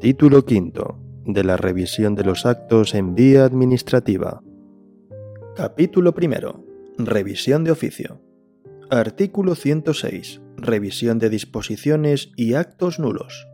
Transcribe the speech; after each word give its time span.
Título 0.00 0.44
quinto 0.44 0.98
de 1.24 1.44
la 1.44 1.56
revisión 1.56 2.16
de 2.16 2.24
los 2.24 2.44
actos 2.44 2.96
en 2.96 3.14
vía 3.14 3.44
administrativa. 3.44 4.42
Capítulo 5.54 6.12
primero. 6.12 6.64
Revisión 6.98 7.62
de 7.62 7.70
oficio. 7.70 8.20
Artículo 8.90 9.54
106. 9.54 10.40
Revisión 10.56 11.20
de 11.20 11.30
disposiciones 11.30 12.32
y 12.34 12.54
actos 12.54 12.98
nulos. 12.98 13.46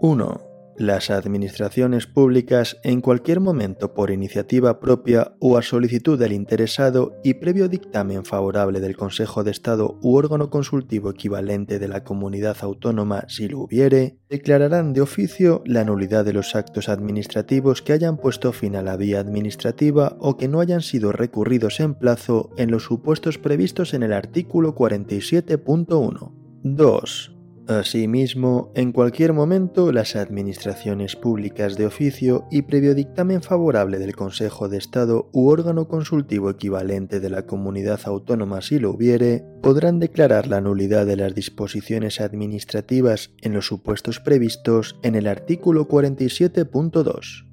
1. 0.00 0.47
Las 0.78 1.10
administraciones 1.10 2.06
públicas 2.06 2.78
en 2.84 3.00
cualquier 3.00 3.40
momento 3.40 3.94
por 3.94 4.12
iniciativa 4.12 4.78
propia 4.78 5.32
o 5.40 5.58
a 5.58 5.62
solicitud 5.62 6.16
del 6.16 6.32
interesado 6.32 7.16
y 7.24 7.34
previo 7.34 7.68
dictamen 7.68 8.24
favorable 8.24 8.78
del 8.78 8.96
Consejo 8.96 9.42
de 9.42 9.50
Estado 9.50 9.98
u 10.02 10.14
órgano 10.14 10.50
consultivo 10.50 11.10
equivalente 11.10 11.80
de 11.80 11.88
la 11.88 12.04
comunidad 12.04 12.58
autónoma 12.60 13.24
si 13.26 13.48
lo 13.48 13.58
hubiere, 13.58 14.18
declararán 14.30 14.92
de 14.92 15.00
oficio 15.00 15.64
la 15.66 15.82
nulidad 15.82 16.24
de 16.24 16.32
los 16.32 16.54
actos 16.54 16.88
administrativos 16.88 17.82
que 17.82 17.92
hayan 17.92 18.16
puesto 18.16 18.52
fin 18.52 18.76
a 18.76 18.82
la 18.82 18.96
vía 18.96 19.18
administrativa 19.18 20.16
o 20.20 20.36
que 20.36 20.46
no 20.46 20.60
hayan 20.60 20.82
sido 20.82 21.10
recurridos 21.10 21.80
en 21.80 21.94
plazo 21.94 22.50
en 22.56 22.70
los 22.70 22.84
supuestos 22.84 23.36
previstos 23.36 23.94
en 23.94 24.04
el 24.04 24.12
artículo 24.12 24.76
47.1. 24.76 26.32
2 26.62 27.37
Asimismo, 27.68 28.72
en 28.74 28.92
cualquier 28.92 29.34
momento, 29.34 29.92
las 29.92 30.16
administraciones 30.16 31.16
públicas 31.16 31.76
de 31.76 31.84
oficio 31.84 32.46
y 32.50 32.62
previo 32.62 32.94
dictamen 32.94 33.42
favorable 33.42 33.98
del 33.98 34.16
Consejo 34.16 34.70
de 34.70 34.78
Estado 34.78 35.28
u 35.34 35.48
órgano 35.50 35.86
consultivo 35.86 36.48
equivalente 36.48 37.20
de 37.20 37.28
la 37.28 37.42
comunidad 37.42 38.00
autónoma 38.06 38.62
si 38.62 38.78
lo 38.78 38.90
hubiere, 38.90 39.44
podrán 39.60 39.98
declarar 39.98 40.46
la 40.46 40.62
nulidad 40.62 41.04
de 41.04 41.16
las 41.16 41.34
disposiciones 41.34 42.22
administrativas 42.22 43.32
en 43.42 43.52
los 43.52 43.66
supuestos 43.66 44.18
previstos 44.18 44.96
en 45.02 45.14
el 45.14 45.26
artículo 45.26 45.88
47.2. 45.88 47.44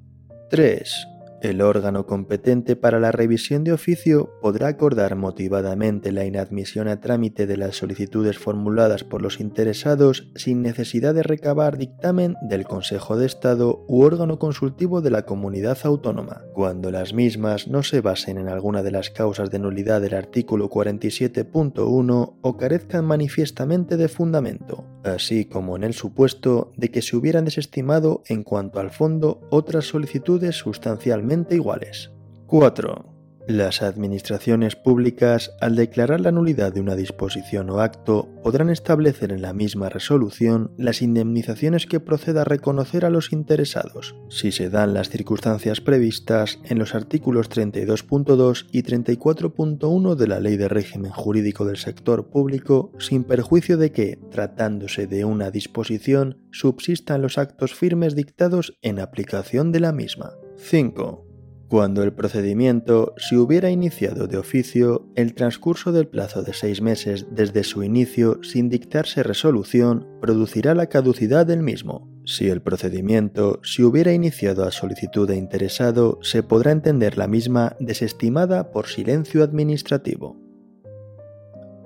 3. 0.48 1.15
El 1.42 1.60
órgano 1.60 2.06
competente 2.06 2.76
para 2.76 2.98
la 2.98 3.12
revisión 3.12 3.62
de 3.62 3.72
oficio 3.72 4.30
podrá 4.40 4.68
acordar 4.68 5.16
motivadamente 5.16 6.10
la 6.10 6.24
inadmisión 6.24 6.88
a 6.88 7.00
trámite 7.00 7.46
de 7.46 7.58
las 7.58 7.76
solicitudes 7.76 8.38
formuladas 8.38 9.04
por 9.04 9.20
los 9.20 9.38
interesados 9.38 10.30
sin 10.34 10.62
necesidad 10.62 11.14
de 11.14 11.22
recabar 11.22 11.76
dictamen 11.76 12.36
del 12.40 12.64
Consejo 12.64 13.18
de 13.18 13.26
Estado 13.26 13.84
u 13.86 14.02
órgano 14.02 14.38
consultivo 14.38 15.02
de 15.02 15.10
la 15.10 15.26
comunidad 15.26 15.76
autónoma, 15.84 16.40
cuando 16.54 16.90
las 16.90 17.12
mismas 17.12 17.68
no 17.68 17.82
se 17.82 18.00
basen 18.00 18.38
en 18.38 18.48
alguna 18.48 18.82
de 18.82 18.92
las 18.92 19.10
causas 19.10 19.50
de 19.50 19.58
nulidad 19.58 20.00
del 20.00 20.14
artículo 20.14 20.70
47.1 20.70 22.34
o 22.40 22.56
carezcan 22.56 23.04
manifiestamente 23.04 23.98
de 23.98 24.08
fundamento, 24.08 24.86
así 25.04 25.44
como 25.44 25.76
en 25.76 25.84
el 25.84 25.92
supuesto 25.92 26.72
de 26.76 26.90
que 26.90 27.02
se 27.02 27.14
hubieran 27.14 27.44
desestimado 27.44 28.22
en 28.26 28.42
cuanto 28.42 28.80
al 28.80 28.90
fondo 28.90 29.42
otras 29.50 29.84
solicitudes 29.84 30.56
sustancialmente 30.56 31.25
iguales. 31.50 32.10
4. 32.46 33.16
Las 33.48 33.80
administraciones 33.80 34.74
públicas, 34.74 35.52
al 35.60 35.76
declarar 35.76 36.18
la 36.20 36.32
nulidad 36.32 36.72
de 36.72 36.80
una 36.80 36.96
disposición 36.96 37.70
o 37.70 37.78
acto, 37.78 38.28
podrán 38.42 38.70
establecer 38.70 39.30
en 39.30 39.40
la 39.40 39.52
misma 39.52 39.88
resolución 39.88 40.72
las 40.76 41.00
indemnizaciones 41.00 41.86
que 41.86 42.00
proceda 42.00 42.42
reconocer 42.42 43.04
a 43.04 43.10
los 43.10 43.32
interesados, 43.32 44.16
si 44.30 44.50
se 44.50 44.68
dan 44.68 44.94
las 44.94 45.10
circunstancias 45.10 45.80
previstas 45.80 46.58
en 46.64 46.80
los 46.80 46.96
artículos 46.96 47.48
32.2 47.48 48.66
y 48.72 48.82
34.1 48.82 50.16
de 50.16 50.26
la 50.26 50.40
Ley 50.40 50.56
de 50.56 50.68
Régimen 50.68 51.12
Jurídico 51.12 51.64
del 51.64 51.76
Sector 51.76 52.30
Público, 52.30 52.90
sin 52.98 53.22
perjuicio 53.22 53.76
de 53.76 53.92
que, 53.92 54.18
tratándose 54.32 55.06
de 55.06 55.24
una 55.24 55.52
disposición, 55.52 56.38
subsistan 56.50 57.22
los 57.22 57.38
actos 57.38 57.74
firmes 57.74 58.16
dictados 58.16 58.76
en 58.82 58.98
aplicación 58.98 59.70
de 59.70 59.78
la 59.78 59.92
misma. 59.92 60.32
5. 60.56 61.26
Cuando 61.68 62.04
el 62.04 62.12
procedimiento 62.12 63.14
se 63.16 63.36
hubiera 63.36 63.70
iniciado 63.70 64.28
de 64.28 64.38
oficio, 64.38 65.08
el 65.16 65.34
transcurso 65.34 65.90
del 65.90 66.06
plazo 66.06 66.42
de 66.42 66.52
seis 66.52 66.80
meses 66.80 67.26
desde 67.30 67.64
su 67.64 67.82
inicio 67.82 68.38
sin 68.42 68.68
dictarse 68.68 69.24
resolución 69.24 70.06
producirá 70.20 70.74
la 70.74 70.86
caducidad 70.86 71.44
del 71.44 71.62
mismo. 71.62 72.08
Si 72.24 72.48
el 72.48 72.62
procedimiento 72.62 73.60
se 73.64 73.84
hubiera 73.84 74.12
iniciado 74.12 74.64
a 74.64 74.70
solicitud 74.70 75.26
de 75.26 75.36
interesado, 75.36 76.20
se 76.22 76.44
podrá 76.44 76.70
entender 76.70 77.18
la 77.18 77.26
misma 77.26 77.76
desestimada 77.80 78.70
por 78.70 78.86
silencio 78.86 79.42
administrativo. 79.42 80.36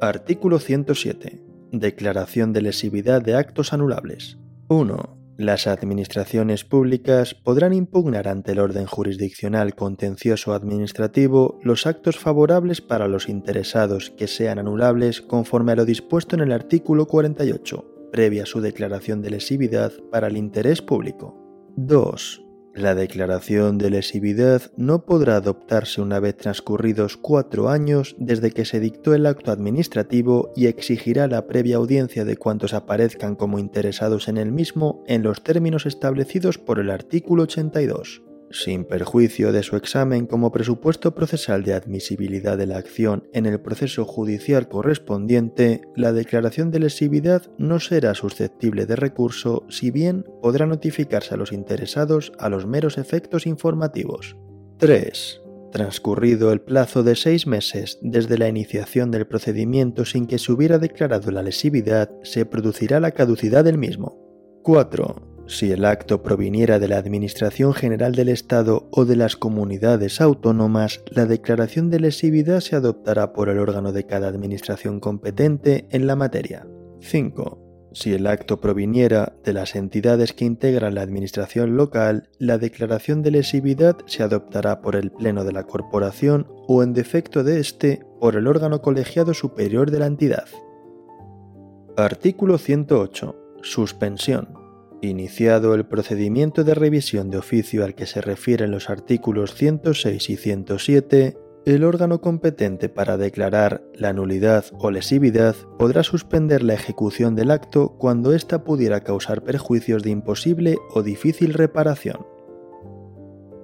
Artículo 0.00 0.58
107. 0.58 1.42
Declaración 1.72 2.52
de 2.52 2.62
lesividad 2.62 3.22
de 3.22 3.34
actos 3.34 3.72
anulables. 3.72 4.38
1. 4.68 5.19
Las 5.40 5.66
administraciones 5.66 6.64
públicas 6.64 7.32
podrán 7.32 7.72
impugnar 7.72 8.28
ante 8.28 8.52
el 8.52 8.58
orden 8.58 8.84
jurisdiccional 8.84 9.74
contencioso 9.74 10.52
administrativo 10.52 11.58
los 11.62 11.86
actos 11.86 12.18
favorables 12.18 12.82
para 12.82 13.08
los 13.08 13.26
interesados 13.26 14.10
que 14.10 14.26
sean 14.26 14.58
anulables 14.58 15.22
conforme 15.22 15.72
a 15.72 15.76
lo 15.76 15.86
dispuesto 15.86 16.36
en 16.36 16.42
el 16.42 16.52
artículo 16.52 17.06
48, 17.06 18.10
previa 18.12 18.44
su 18.44 18.60
declaración 18.60 19.22
de 19.22 19.30
lesividad 19.30 19.94
para 20.10 20.26
el 20.26 20.36
interés 20.36 20.82
público. 20.82 21.34
2. 21.74 22.49
La 22.74 22.94
declaración 22.94 23.78
de 23.78 23.90
lesividad 23.90 24.62
no 24.76 25.04
podrá 25.04 25.36
adoptarse 25.36 26.00
una 26.00 26.20
vez 26.20 26.36
transcurridos 26.36 27.16
cuatro 27.16 27.68
años 27.68 28.14
desde 28.18 28.52
que 28.52 28.64
se 28.64 28.78
dictó 28.78 29.12
el 29.12 29.26
acto 29.26 29.50
administrativo 29.50 30.52
y 30.54 30.66
exigirá 30.66 31.26
la 31.26 31.46
previa 31.46 31.76
audiencia 31.76 32.24
de 32.24 32.36
cuantos 32.36 32.72
aparezcan 32.72 33.34
como 33.34 33.58
interesados 33.58 34.28
en 34.28 34.36
el 34.36 34.52
mismo 34.52 35.02
en 35.08 35.22
los 35.22 35.42
términos 35.42 35.84
establecidos 35.84 36.58
por 36.58 36.78
el 36.78 36.90
artículo 36.90 37.42
82 37.42 38.22
sin 38.50 38.84
perjuicio 38.84 39.52
de 39.52 39.62
su 39.62 39.76
examen 39.76 40.26
como 40.26 40.52
presupuesto 40.52 41.14
procesal 41.14 41.62
de 41.62 41.74
admisibilidad 41.74 42.58
de 42.58 42.66
la 42.66 42.78
acción 42.78 43.28
en 43.32 43.46
el 43.46 43.60
proceso 43.60 44.04
judicial 44.04 44.68
correspondiente, 44.68 45.82
la 45.96 46.12
declaración 46.12 46.70
de 46.70 46.80
lesividad 46.80 47.50
no 47.58 47.80
será 47.80 48.14
susceptible 48.14 48.86
de 48.86 48.96
recurso 48.96 49.64
si 49.68 49.90
bien 49.90 50.24
podrá 50.42 50.66
notificarse 50.66 51.34
a 51.34 51.36
los 51.36 51.52
interesados 51.52 52.32
a 52.38 52.48
los 52.48 52.66
meros 52.66 52.98
efectos 52.98 53.46
informativos. 53.46 54.36
3. 54.78 55.42
Transcurrido 55.72 56.52
el 56.52 56.60
plazo 56.60 57.04
de 57.04 57.14
seis 57.14 57.46
meses 57.46 57.98
desde 58.02 58.38
la 58.38 58.48
iniciación 58.48 59.12
del 59.12 59.26
procedimiento 59.26 60.04
sin 60.04 60.26
que 60.26 60.38
se 60.38 60.50
hubiera 60.50 60.78
declarado 60.78 61.30
la 61.30 61.42
lesividad, 61.42 62.10
se 62.24 62.44
producirá 62.44 62.98
la 62.98 63.12
caducidad 63.12 63.62
del 63.62 63.78
mismo. 63.78 64.18
4 64.62 65.29
si 65.50 65.72
el 65.72 65.84
acto 65.84 66.22
proviniera 66.22 66.78
de 66.78 66.86
la 66.86 66.98
Administración 66.98 67.74
General 67.74 68.14
del 68.14 68.28
Estado 68.28 68.88
o 68.92 69.04
de 69.04 69.16
las 69.16 69.36
comunidades 69.36 70.20
autónomas, 70.20 71.02
la 71.10 71.26
declaración 71.26 71.90
de 71.90 71.98
lesividad 71.98 72.60
se 72.60 72.76
adoptará 72.76 73.32
por 73.32 73.48
el 73.48 73.58
órgano 73.58 73.92
de 73.92 74.06
cada 74.06 74.28
administración 74.28 75.00
competente 75.00 75.86
en 75.90 76.06
la 76.06 76.14
materia. 76.14 76.66
5. 77.00 77.90
Si 77.92 78.14
el 78.14 78.28
acto 78.28 78.60
proviniera 78.60 79.32
de 79.42 79.52
las 79.52 79.74
entidades 79.74 80.32
que 80.32 80.44
integran 80.44 80.94
la 80.94 81.02
administración 81.02 81.76
local, 81.76 82.28
la 82.38 82.56
declaración 82.56 83.22
de 83.22 83.32
lesividad 83.32 83.96
se 84.06 84.22
adoptará 84.22 84.80
por 84.80 84.94
el 84.94 85.10
Pleno 85.10 85.42
de 85.42 85.52
la 85.52 85.64
Corporación 85.64 86.46
o, 86.68 86.84
en 86.84 86.92
defecto 86.92 87.42
de 87.42 87.58
éste, 87.58 88.06
por 88.20 88.36
el 88.36 88.46
órgano 88.46 88.80
colegiado 88.82 89.34
superior 89.34 89.90
de 89.90 89.98
la 89.98 90.06
entidad. 90.06 90.46
Artículo 91.96 92.56
108. 92.56 93.36
Suspensión. 93.62 94.59
Iniciado 95.02 95.74
el 95.74 95.86
procedimiento 95.86 96.62
de 96.62 96.74
revisión 96.74 97.30
de 97.30 97.38
oficio 97.38 97.84
al 97.84 97.94
que 97.94 98.06
se 98.06 98.20
refieren 98.20 98.70
los 98.70 98.90
artículos 98.90 99.54
106 99.54 100.28
y 100.28 100.36
107, 100.36 101.38
el 101.64 101.84
órgano 101.84 102.20
competente 102.20 102.90
para 102.90 103.16
declarar 103.16 103.82
la 103.94 104.12
nulidad 104.12 104.64
o 104.78 104.90
lesividad 104.90 105.56
podrá 105.78 106.02
suspender 106.02 106.62
la 106.62 106.74
ejecución 106.74 107.34
del 107.34 107.50
acto 107.50 107.96
cuando 107.98 108.34
ésta 108.34 108.62
pudiera 108.62 109.00
causar 109.00 109.42
perjuicios 109.42 110.02
de 110.02 110.10
imposible 110.10 110.76
o 110.94 111.02
difícil 111.02 111.54
reparación. 111.54 112.26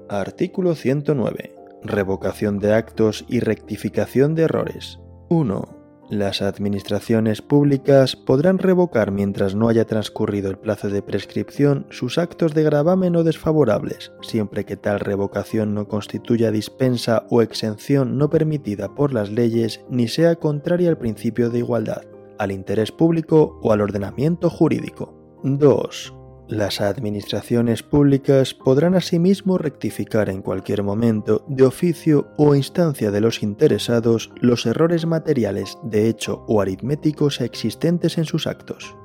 Artículo 0.08 0.74
109. 0.74 1.54
Revocación 1.82 2.58
de 2.58 2.72
actos 2.72 3.26
y 3.28 3.40
rectificación 3.40 4.34
de 4.34 4.42
errores. 4.44 5.00
1. 5.28 5.75
Las 6.08 6.40
administraciones 6.40 7.42
públicas 7.42 8.14
podrán 8.14 8.58
revocar 8.58 9.10
mientras 9.10 9.56
no 9.56 9.68
haya 9.68 9.86
transcurrido 9.86 10.50
el 10.50 10.56
plazo 10.56 10.88
de 10.88 11.02
prescripción 11.02 11.86
sus 11.90 12.16
actos 12.18 12.54
de 12.54 12.62
gravamen 12.62 13.16
o 13.16 13.24
desfavorables, 13.24 14.12
siempre 14.22 14.64
que 14.64 14.76
tal 14.76 15.00
revocación 15.00 15.74
no 15.74 15.88
constituya 15.88 16.52
dispensa 16.52 17.26
o 17.28 17.42
exención 17.42 18.18
no 18.18 18.30
permitida 18.30 18.94
por 18.94 19.12
las 19.12 19.30
leyes 19.30 19.80
ni 19.90 20.06
sea 20.06 20.36
contraria 20.36 20.90
al 20.90 20.98
principio 20.98 21.50
de 21.50 21.58
igualdad, 21.58 22.02
al 22.38 22.52
interés 22.52 22.92
público 22.92 23.58
o 23.60 23.72
al 23.72 23.80
ordenamiento 23.80 24.48
jurídico. 24.48 25.12
2. 25.42 26.15
Las 26.48 26.80
administraciones 26.80 27.82
públicas 27.82 28.54
podrán 28.54 28.94
asimismo 28.94 29.58
rectificar 29.58 30.28
en 30.28 30.42
cualquier 30.42 30.84
momento, 30.84 31.44
de 31.48 31.64
oficio 31.64 32.28
o 32.36 32.54
instancia 32.54 33.10
de 33.10 33.20
los 33.20 33.42
interesados, 33.42 34.30
los 34.40 34.64
errores 34.64 35.06
materiales 35.06 35.76
de 35.82 36.08
hecho 36.08 36.44
o 36.46 36.60
aritméticos 36.60 37.40
existentes 37.40 38.16
en 38.16 38.26
sus 38.26 38.46
actos. 38.46 38.96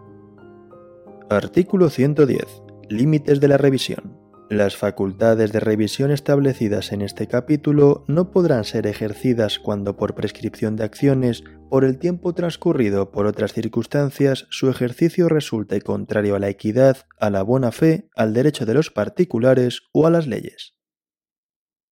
Artículo 1.32 1.90
110. 1.90 2.46
Límites 2.90 3.40
de 3.40 3.48
la 3.48 3.58
revisión. 3.58 4.21
Las 4.52 4.76
facultades 4.76 5.54
de 5.54 5.62
revisión 5.62 6.12
establecidas 6.12 6.92
en 6.92 7.02
este 7.02 7.26
capítulo 7.26 8.04
no 8.10 8.32
podrán 8.32 8.66
ser 8.66 8.86
ejercidas 8.86 9.60
cuando 9.60 9.96
por 9.96 10.14
prescripción 10.14 10.76
de 10.76 10.84
acciones, 10.84 11.46
por 11.70 11.86
el 11.86 11.98
tiempo 11.98 12.34
transcurrido 12.34 13.12
por 13.12 13.28
otras 13.28 13.54
circunstancias, 13.54 14.48
su 14.50 14.70
ejercicio 14.70 15.30
resulte 15.30 15.80
contrario 15.80 16.36
a 16.36 16.40
la 16.40 16.50
equidad, 16.50 16.98
a 17.18 17.30
la 17.30 17.44
buena 17.44 17.72
fe, 17.72 18.10
al 18.14 18.34
derecho 18.34 18.66
de 18.66 18.74
los 18.74 18.92
particulares 18.92 19.84
o 19.94 20.06
a 20.06 20.10
las 20.10 20.28
leyes. 20.28 20.76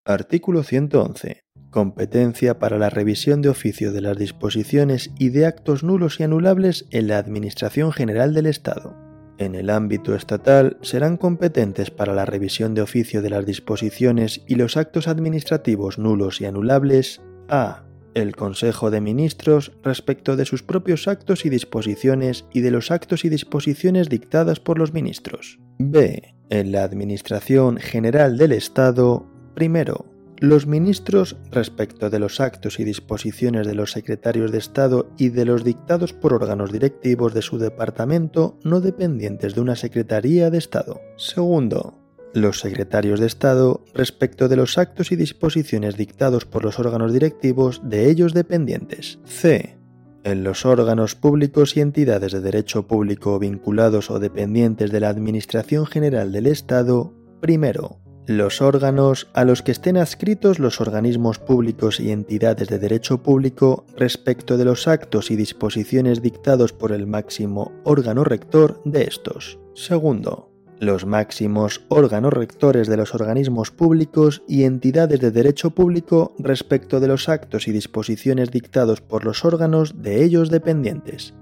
Artículo 0.03 0.63
111. 0.63 1.45
Competencia 1.69 2.59
para 2.59 2.77
la 2.77 2.89
revisión 2.89 3.41
de 3.41 3.47
oficio 3.47 3.94
de 3.94 4.01
las 4.01 4.17
disposiciones 4.17 5.11
y 5.17 5.29
de 5.29 5.45
actos 5.45 5.85
nulos 5.85 6.19
y 6.19 6.23
anulables 6.23 6.88
en 6.91 7.07
la 7.07 7.19
Administración 7.19 7.94
General 7.94 8.33
del 8.33 8.47
Estado 8.47 9.08
en 9.39 9.56
el 9.56 9.69
ámbito 9.69 10.13
estatal 10.13 10.77
serán 10.81 11.18
competentes 11.18 11.89
para 11.89 12.13
la 12.13 12.25
revisión 12.25 12.75
de 12.75 12.81
oficio 12.81 13.21
de 13.21 13.30
las 13.30 13.45
disposiciones 13.45 14.44
y 14.47 14.56
los 14.56 14.77
actos 14.77 15.07
administrativos 15.07 15.97
nulos 15.97 16.41
y 16.41 16.45
anulables 16.45 17.21
a. 17.47 17.83
El 18.15 18.36
Consejo 18.36 18.91
de 18.91 19.01
Ministros 19.01 19.71
respecto 19.83 20.36
de 20.36 20.45
sus 20.45 20.62
propios 20.62 21.07
actos 21.07 21.45
y 21.45 21.50
disposiciones 21.50 22.45
y 22.53 22.62
de 22.62 22.71
los 22.71 22.91
actos 22.91 23.24
y 23.24 23.30
disposiciones 23.30 24.09
dictadas 24.09 24.59
por 24.59 24.77
los 24.77 24.94
ministros. 24.94 25.59
b. 25.77 26.35
En 26.50 26.71
la 26.71 26.83
Administración 26.83 27.77
General 27.77 28.38
del 28.38 28.51
Estado, 28.51 29.25
primero, 29.53 30.06
los 30.39 30.68
ministros, 30.68 31.38
respecto 31.51 32.09
de 32.09 32.19
los 32.19 32.39
actos 32.39 32.80
y 32.80 32.83
disposiciones 32.83 33.68
de 33.68 33.75
los 33.75 33.91
secretarios 33.91 34.51
de 34.51 34.57
Estado 34.57 35.09
y 35.18 35.30
de 35.30 35.45
los 35.45 35.63
dictados 35.63 36.13
por 36.13 36.33
órganos 36.33 36.71
directivos 36.71 37.33
de 37.33 37.41
su 37.41 37.57
departamento 37.57 38.57
no 38.63 38.80
dependientes 38.80 39.56
de 39.56 39.62
una 39.62 39.75
Secretaría 39.75 40.50
de 40.50 40.57
Estado. 40.57 41.01
Segundo, 41.18 42.00
los 42.33 42.59
secretarios 42.59 43.19
de 43.19 43.27
Estado 43.27 43.83
respecto 43.94 44.47
de 44.47 44.56
los 44.56 44.77
actos 44.77 45.12
y 45.12 45.15
disposiciones 45.15 45.97
dictados 45.97 46.45
por 46.45 46.63
los 46.63 46.80
órganos 46.80 47.12
directivos 47.12 47.81
de 47.83 48.09
ellos 48.09 48.33
dependientes. 48.33 49.19
C. 49.25 49.77
En 50.24 50.44
los 50.44 50.65
órganos 50.65 51.15
públicos 51.15 51.75
y 51.75 51.81
entidades 51.81 52.33
de 52.33 52.42
derecho 52.42 52.88
público 52.88 53.39
vinculados 53.39 54.12
o 54.12 54.19
dependientes 54.19 54.92
de 54.92 55.00
la 55.00 55.09
Administración 55.09 55.85
General 55.85 56.31
del 56.31 56.47
Estado, 56.47 57.13
primero, 57.42 58.00
los 58.29 58.61
órganos 58.61 59.27
a 59.33 59.43
los 59.43 59.63
que 59.63 59.71
estén 59.71 59.97
adscritos 59.97 60.59
los 60.59 60.81
organismos 60.81 61.39
públicos 61.39 61.99
y 61.99 62.11
entidades 62.11 62.67
de 62.67 62.77
derecho 62.77 63.23
público 63.23 63.85
respecto 63.97 64.55
de 64.55 64.65
los 64.65 64.87
actos 64.87 65.31
y 65.31 65.35
disposiciones 65.35 66.21
dictados 66.21 66.71
por 66.71 66.91
el 66.91 67.07
máximo 67.07 67.71
órgano 67.85 68.23
rector 68.23 68.83
de 68.85 69.05
estos. 69.05 69.57
Segundo, 69.73 70.51
los 70.79 71.07
máximos 71.07 71.83
órganos 71.89 72.31
rectores 72.31 72.87
de 72.87 72.97
los 72.97 73.15
organismos 73.15 73.71
públicos 73.71 74.43
y 74.47 74.63
entidades 74.63 75.19
de 75.19 75.31
derecho 75.31 75.71
público 75.71 76.35
respecto 76.37 76.99
de 76.99 77.07
los 77.07 77.29
actos 77.29 77.67
y 77.67 77.71
disposiciones 77.71 78.51
dictados 78.51 79.01
por 79.01 79.25
los 79.25 79.43
órganos 79.43 80.03
de 80.03 80.23
ellos 80.23 80.51
dependientes. 80.51 81.33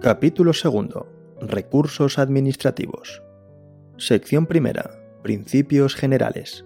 Capítulo 0.00 0.52
segundo. 0.52 1.08
Recursos 1.40 2.20
administrativos. 2.20 3.20
Sección 3.96 4.46
primera 4.46 5.05
Principios 5.26 5.96
generales. 5.96 6.64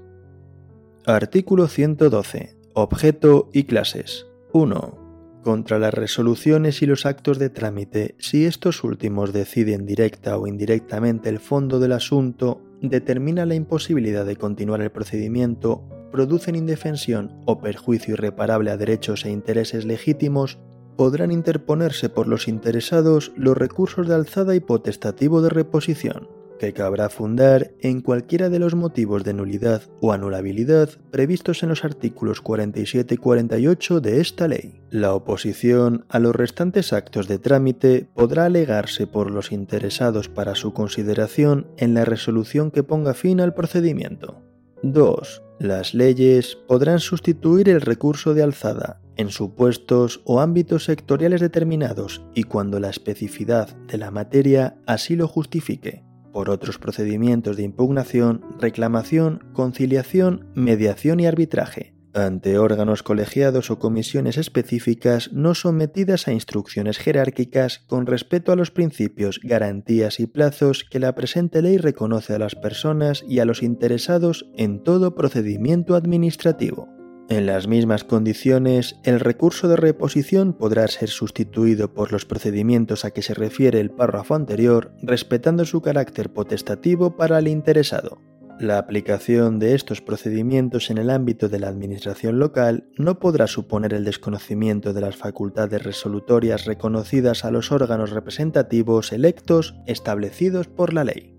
Artículo 1.06 1.66
112. 1.66 2.58
Objeto 2.74 3.48
y 3.54 3.64
clases. 3.64 4.26
1. 4.52 5.40
Contra 5.42 5.78
las 5.78 5.94
resoluciones 5.94 6.82
y 6.82 6.86
los 6.86 7.06
actos 7.06 7.38
de 7.38 7.48
trámite, 7.48 8.16
si 8.18 8.44
estos 8.44 8.84
últimos 8.84 9.32
deciden 9.32 9.86
directa 9.86 10.36
o 10.36 10.46
indirectamente 10.46 11.30
el 11.30 11.38
fondo 11.38 11.80
del 11.80 11.92
asunto, 11.92 12.60
determina 12.82 13.46
la 13.46 13.54
imposibilidad 13.54 14.26
de 14.26 14.36
continuar 14.36 14.82
el 14.82 14.90
procedimiento, 14.90 15.82
producen 16.12 16.54
indefensión 16.54 17.32
o 17.46 17.62
perjuicio 17.62 18.12
irreparable 18.12 18.70
a 18.72 18.76
derechos 18.76 19.24
e 19.24 19.30
intereses 19.30 19.86
legítimos, 19.86 20.58
podrán 20.98 21.32
interponerse 21.32 22.10
por 22.10 22.28
los 22.28 22.46
interesados 22.46 23.32
los 23.36 23.56
recursos 23.56 24.06
de 24.06 24.16
alzada 24.16 24.54
y 24.54 24.60
potestativo 24.60 25.40
de 25.40 25.48
reposición 25.48 26.39
que 26.60 26.74
cabrá 26.74 27.08
fundar 27.08 27.72
en 27.80 28.02
cualquiera 28.02 28.50
de 28.50 28.58
los 28.58 28.74
motivos 28.74 29.24
de 29.24 29.32
nulidad 29.32 29.82
o 30.02 30.12
anulabilidad 30.12 30.90
previstos 31.10 31.62
en 31.62 31.70
los 31.70 31.86
artículos 31.86 32.42
47 32.42 33.14
y 33.14 33.16
48 33.16 34.00
de 34.02 34.20
esta 34.20 34.46
ley. 34.46 34.82
La 34.90 35.14
oposición 35.14 36.04
a 36.10 36.18
los 36.18 36.36
restantes 36.36 36.92
actos 36.92 37.28
de 37.28 37.38
trámite 37.38 38.10
podrá 38.14 38.44
alegarse 38.44 39.06
por 39.06 39.30
los 39.30 39.52
interesados 39.52 40.28
para 40.28 40.54
su 40.54 40.74
consideración 40.74 41.66
en 41.78 41.94
la 41.94 42.04
resolución 42.04 42.70
que 42.70 42.82
ponga 42.82 43.14
fin 43.14 43.40
al 43.40 43.54
procedimiento. 43.54 44.42
2. 44.82 45.42
Las 45.60 45.94
leyes 45.94 46.58
podrán 46.68 47.00
sustituir 47.00 47.70
el 47.70 47.80
recurso 47.80 48.34
de 48.34 48.42
alzada 48.42 49.00
en 49.16 49.30
supuestos 49.30 50.20
o 50.24 50.40
ámbitos 50.40 50.84
sectoriales 50.84 51.40
determinados 51.40 52.22
y 52.34 52.42
cuando 52.42 52.80
la 52.80 52.90
especificidad 52.90 53.74
de 53.86 53.96
la 53.96 54.10
materia 54.10 54.76
así 54.86 55.16
lo 55.16 55.26
justifique 55.26 56.09
por 56.32 56.50
otros 56.50 56.78
procedimientos 56.78 57.56
de 57.56 57.62
impugnación, 57.64 58.44
reclamación, 58.58 59.44
conciliación, 59.52 60.46
mediación 60.54 61.20
y 61.20 61.26
arbitraje, 61.26 61.94
ante 62.12 62.58
órganos 62.58 63.02
colegiados 63.02 63.70
o 63.70 63.78
comisiones 63.78 64.36
específicas 64.36 65.32
no 65.32 65.54
sometidas 65.54 66.26
a 66.26 66.32
instrucciones 66.32 66.98
jerárquicas 66.98 67.84
con 67.86 68.06
respeto 68.06 68.52
a 68.52 68.56
los 68.56 68.70
principios, 68.70 69.40
garantías 69.42 70.18
y 70.18 70.26
plazos 70.26 70.84
que 70.84 70.98
la 70.98 71.14
presente 71.14 71.62
ley 71.62 71.76
reconoce 71.78 72.34
a 72.34 72.38
las 72.38 72.56
personas 72.56 73.24
y 73.28 73.38
a 73.38 73.44
los 73.44 73.62
interesados 73.62 74.50
en 74.56 74.82
todo 74.82 75.14
procedimiento 75.14 75.94
administrativo. 75.94 76.99
En 77.30 77.46
las 77.46 77.68
mismas 77.68 78.02
condiciones, 78.02 78.96
el 79.04 79.20
recurso 79.20 79.68
de 79.68 79.76
reposición 79.76 80.52
podrá 80.52 80.88
ser 80.88 81.10
sustituido 81.10 81.94
por 81.94 82.10
los 82.10 82.26
procedimientos 82.26 83.04
a 83.04 83.12
que 83.12 83.22
se 83.22 83.34
refiere 83.34 83.78
el 83.78 83.92
párrafo 83.92 84.34
anterior, 84.34 84.92
respetando 85.00 85.64
su 85.64 85.80
carácter 85.80 86.32
potestativo 86.32 87.16
para 87.16 87.38
el 87.38 87.46
interesado. 87.46 88.20
La 88.58 88.78
aplicación 88.78 89.60
de 89.60 89.76
estos 89.76 90.00
procedimientos 90.00 90.90
en 90.90 90.98
el 90.98 91.08
ámbito 91.08 91.48
de 91.48 91.60
la 91.60 91.68
administración 91.68 92.40
local 92.40 92.88
no 92.98 93.20
podrá 93.20 93.46
suponer 93.46 93.94
el 93.94 94.04
desconocimiento 94.04 94.92
de 94.92 95.00
las 95.00 95.14
facultades 95.14 95.84
resolutorias 95.84 96.64
reconocidas 96.64 97.44
a 97.44 97.52
los 97.52 97.70
órganos 97.70 98.10
representativos 98.10 99.12
electos 99.12 99.76
establecidos 99.86 100.66
por 100.66 100.92
la 100.92 101.04
ley. 101.04 101.32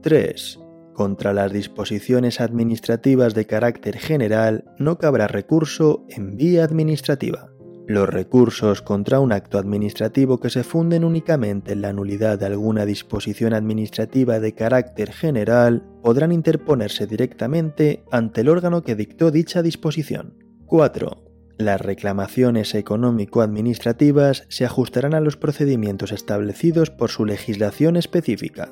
3. 0.00 0.63
Contra 0.94 1.32
las 1.34 1.52
disposiciones 1.52 2.40
administrativas 2.40 3.34
de 3.34 3.46
carácter 3.46 3.98
general 3.98 4.64
no 4.78 4.96
cabrá 4.96 5.26
recurso 5.26 6.06
en 6.08 6.36
vía 6.36 6.62
administrativa. 6.62 7.50
Los 7.86 8.08
recursos 8.08 8.80
contra 8.80 9.18
un 9.18 9.32
acto 9.32 9.58
administrativo 9.58 10.38
que 10.38 10.50
se 10.50 10.62
funden 10.62 11.04
únicamente 11.04 11.72
en 11.72 11.82
la 11.82 11.92
nulidad 11.92 12.38
de 12.38 12.46
alguna 12.46 12.86
disposición 12.86 13.52
administrativa 13.52 14.38
de 14.38 14.54
carácter 14.54 15.12
general 15.12 15.84
podrán 16.00 16.32
interponerse 16.32 17.06
directamente 17.06 18.04
ante 18.12 18.42
el 18.42 18.48
órgano 18.48 18.82
que 18.82 18.94
dictó 18.94 19.32
dicha 19.32 19.62
disposición. 19.62 20.38
4. 20.66 21.24
Las 21.58 21.80
reclamaciones 21.80 22.74
económico-administrativas 22.74 24.46
se 24.48 24.64
ajustarán 24.64 25.14
a 25.14 25.20
los 25.20 25.36
procedimientos 25.36 26.12
establecidos 26.12 26.90
por 26.90 27.10
su 27.10 27.26
legislación 27.26 27.96
específica. 27.96 28.70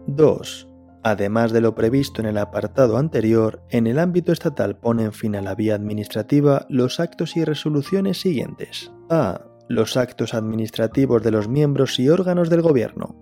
2 0.07 0.72
Además 1.03 1.51
de 1.51 1.59
lo 1.59 1.75
previsto 1.75 2.21
en 2.21 2.27
el 2.27 2.37
apartado 2.37 2.97
anterior, 2.97 3.61
en 3.69 3.87
el 3.87 3.99
ámbito 3.99 4.31
estatal 4.31 4.77
ponen 4.77 5.11
fin 5.11 5.35
a 5.35 5.41
la 5.41 5.53
vía 5.53 5.75
administrativa 5.75 6.65
los 6.69 7.01
actos 7.01 7.35
y 7.35 7.43
resoluciones 7.43 8.21
siguientes. 8.21 8.91
A. 9.09 9.41
Los 9.67 9.97
actos 9.97 10.33
administrativos 10.33 11.21
de 11.21 11.31
los 11.31 11.49
miembros 11.49 11.99
y 11.99 12.07
órganos 12.07 12.49
del 12.49 12.61
Gobierno. 12.61 13.15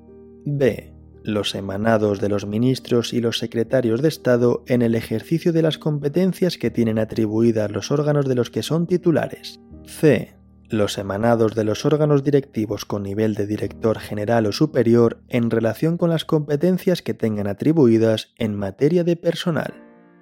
B. 0.46 0.94
Los 1.24 1.56
emanados 1.56 2.20
de 2.20 2.30
los 2.30 2.46
ministros 2.46 3.14
y 3.14 3.22
los 3.22 3.40
secretarios 3.40 4.02
de 4.02 4.10
Estado 4.10 4.64
en 4.68 4.82
el 4.82 4.96
ejercicio 4.96 5.52
de 5.52 5.62
las 5.64 5.78
competencias 5.78 6.58
que 6.58 6.72
tienen 6.72 7.00
atribuidas 7.00 7.72
los 7.72 7.92
órganos 7.92 8.28
de 8.28 8.36
los 8.36 8.52
que 8.52 8.64
son 8.64 8.86
titulares. 8.86 9.60
C 9.86 10.41
los 10.74 10.98
emanados 10.98 11.56
de 11.56 11.64
los 11.64 11.86
órganos 11.86 12.24
directivos 12.24 12.86
con 12.86 13.04
nivel 13.04 13.36
de 13.36 13.48
director 13.48 14.00
general 14.00 14.46
o 14.46 14.52
superior 14.52 15.20
en 15.28 15.50
relación 15.50 15.98
con 15.98 16.10
las 16.10 16.26
competencias 16.26 17.02
que 17.02 17.14
tengan 17.14 17.48
atribuidas 17.48 18.34
en 18.38 18.56
materia 18.56 19.04
de 19.04 19.16
personal. 19.16 19.74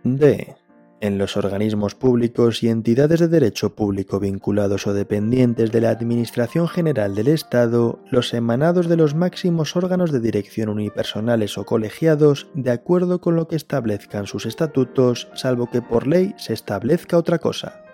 D. 0.03 0.55
En 1.01 1.17
los 1.17 1.37
organismos 1.37 1.95
públicos 1.95 2.61
y 2.61 2.67
entidades 2.67 3.21
de 3.21 3.29
derecho 3.29 3.73
público 3.73 4.19
vinculados 4.19 4.85
o 4.85 4.93
dependientes 4.93 5.71
de 5.71 5.79
la 5.79 5.91
Administración 5.91 6.67
General 6.67 7.15
del 7.15 7.29
Estado, 7.29 7.99
los 8.11 8.33
emanados 8.33 8.89
de 8.89 8.97
los 8.97 9.15
máximos 9.15 9.77
órganos 9.77 10.11
de 10.11 10.19
dirección 10.19 10.67
unipersonales 10.67 11.57
o 11.57 11.65
colegiados 11.65 12.49
de 12.53 12.71
acuerdo 12.71 13.21
con 13.21 13.37
lo 13.37 13.47
que 13.47 13.55
establezcan 13.55 14.27
sus 14.27 14.45
estatutos, 14.45 15.29
salvo 15.35 15.69
que 15.69 15.81
por 15.81 16.05
ley 16.05 16.35
se 16.37 16.51
establezca 16.51 17.17
otra 17.17 17.39
cosa. 17.39 17.88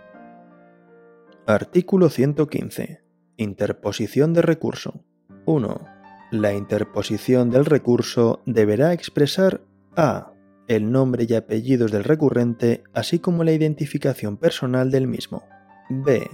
Artículo 1.47 2.09
115. 2.09 3.03
Interposición 3.37 4.33
de 4.33 4.41
recurso. 4.41 5.05
1. 5.45 5.79
La 6.31 6.55
interposición 6.55 7.51
del 7.51 7.65
recurso 7.65 8.41
deberá 8.47 8.93
expresar 8.93 9.61
a. 9.95 10.31
el 10.67 10.91
nombre 10.91 11.27
y 11.29 11.35
apellidos 11.35 11.91
del 11.91 12.03
recurrente, 12.03 12.81
así 12.95 13.19
como 13.19 13.43
la 13.43 13.51
identificación 13.51 14.37
personal 14.37 14.89
del 14.89 15.07
mismo. 15.07 15.43
b. 15.87 16.27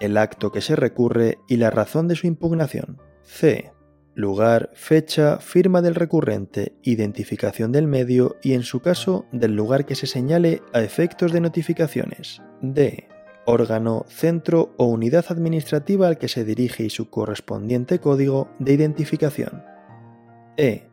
el 0.00 0.16
acto 0.16 0.50
que 0.50 0.62
se 0.62 0.76
recurre 0.76 1.40
y 1.46 1.58
la 1.58 1.68
razón 1.68 2.08
de 2.08 2.16
su 2.16 2.26
impugnación. 2.26 3.02
c. 3.20 3.70
lugar, 4.14 4.70
fecha, 4.72 5.40
firma 5.40 5.82
del 5.82 5.94
recurrente, 5.94 6.78
identificación 6.80 7.70
del 7.70 7.86
medio 7.86 8.36
y, 8.42 8.54
en 8.54 8.62
su 8.62 8.80
caso, 8.80 9.26
del 9.30 9.54
lugar 9.54 9.84
que 9.84 9.94
se 9.94 10.06
señale 10.06 10.62
a 10.72 10.80
efectos 10.80 11.32
de 11.32 11.42
notificaciones. 11.42 12.40
d 12.62 13.13
órgano, 13.46 14.04
centro 14.08 14.74
o 14.76 14.86
unidad 14.86 15.26
administrativa 15.28 16.08
al 16.08 16.18
que 16.18 16.28
se 16.28 16.44
dirige 16.44 16.84
y 16.84 16.90
su 16.90 17.10
correspondiente 17.10 17.98
código 17.98 18.48
de 18.58 18.72
identificación. 18.72 19.64
E. 20.56 20.88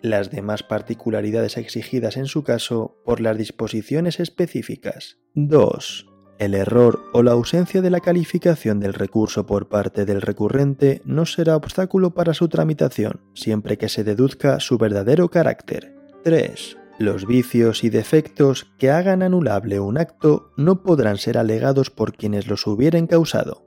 Las 0.00 0.30
demás 0.30 0.62
particularidades 0.62 1.56
exigidas 1.56 2.16
en 2.16 2.26
su 2.26 2.44
caso 2.44 2.96
por 3.04 3.20
las 3.20 3.38
disposiciones 3.38 4.20
específicas. 4.20 5.18
2. 5.34 6.06
El 6.38 6.54
error 6.54 7.04
o 7.12 7.22
la 7.22 7.32
ausencia 7.32 7.80
de 7.80 7.90
la 7.90 8.00
calificación 8.00 8.80
del 8.80 8.92
recurso 8.92 9.46
por 9.46 9.68
parte 9.68 10.04
del 10.04 10.20
recurrente 10.20 11.00
no 11.04 11.26
será 11.26 11.56
obstáculo 11.56 12.12
para 12.12 12.34
su 12.34 12.48
tramitación, 12.48 13.20
siempre 13.34 13.78
que 13.78 13.88
se 13.88 14.04
deduzca 14.04 14.58
su 14.58 14.76
verdadero 14.76 15.30
carácter. 15.30 15.94
3. 16.24 16.76
Los 16.98 17.26
vicios 17.26 17.82
y 17.82 17.90
defectos 17.90 18.72
que 18.78 18.90
hagan 18.90 19.22
anulable 19.22 19.80
un 19.80 19.98
acto 19.98 20.52
no 20.56 20.84
podrán 20.84 21.18
ser 21.18 21.38
alegados 21.38 21.90
por 21.90 22.12
quienes 22.12 22.46
los 22.46 22.68
hubieren 22.68 23.08
causado. 23.08 23.64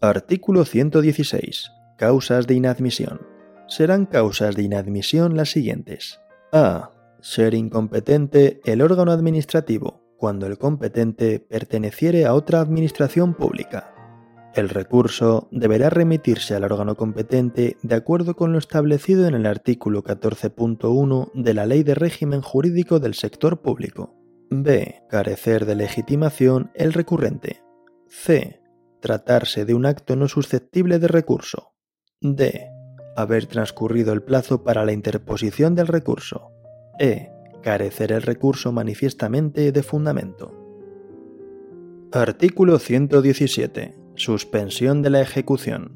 Artículo 0.00 0.64
116. 0.64 1.72
Causas 1.98 2.46
de 2.46 2.54
inadmisión. 2.54 3.22
Serán 3.66 4.06
causas 4.06 4.54
de 4.54 4.62
inadmisión 4.62 5.36
las 5.36 5.50
siguientes. 5.50 6.20
A. 6.52 6.92
Ser 7.20 7.54
incompetente 7.54 8.60
el 8.64 8.82
órgano 8.82 9.10
administrativo, 9.10 10.00
cuando 10.16 10.46
el 10.46 10.58
competente 10.58 11.40
perteneciere 11.40 12.24
a 12.24 12.34
otra 12.34 12.60
administración 12.60 13.34
pública. 13.34 13.99
El 14.54 14.68
recurso 14.68 15.48
deberá 15.52 15.90
remitirse 15.90 16.56
al 16.56 16.64
órgano 16.64 16.96
competente 16.96 17.76
de 17.82 17.94
acuerdo 17.94 18.34
con 18.34 18.52
lo 18.52 18.58
establecido 18.58 19.28
en 19.28 19.34
el 19.34 19.46
artículo 19.46 20.02
14.1 20.02 21.30
de 21.34 21.54
la 21.54 21.66
Ley 21.66 21.84
de 21.84 21.94
Régimen 21.94 22.42
Jurídico 22.42 22.98
del 22.98 23.14
Sector 23.14 23.62
Público. 23.62 24.16
B. 24.50 25.02
Carecer 25.08 25.66
de 25.66 25.76
legitimación 25.76 26.72
el 26.74 26.92
recurrente. 26.92 27.62
C. 28.08 28.60
Tratarse 29.00 29.64
de 29.64 29.74
un 29.74 29.86
acto 29.86 30.16
no 30.16 30.26
susceptible 30.26 30.98
de 30.98 31.06
recurso. 31.06 31.74
D. 32.20 32.68
Haber 33.16 33.46
transcurrido 33.46 34.12
el 34.12 34.24
plazo 34.24 34.64
para 34.64 34.84
la 34.84 34.92
interposición 34.92 35.76
del 35.76 35.86
recurso. 35.86 36.50
E. 36.98 37.30
Carecer 37.62 38.10
el 38.10 38.22
recurso 38.22 38.72
manifiestamente 38.72 39.70
de 39.70 39.82
fundamento. 39.84 40.56
Artículo 42.10 42.80
117. 42.80 43.99
Suspensión 44.14 45.02
de 45.02 45.10
la 45.10 45.20
ejecución. 45.20 45.92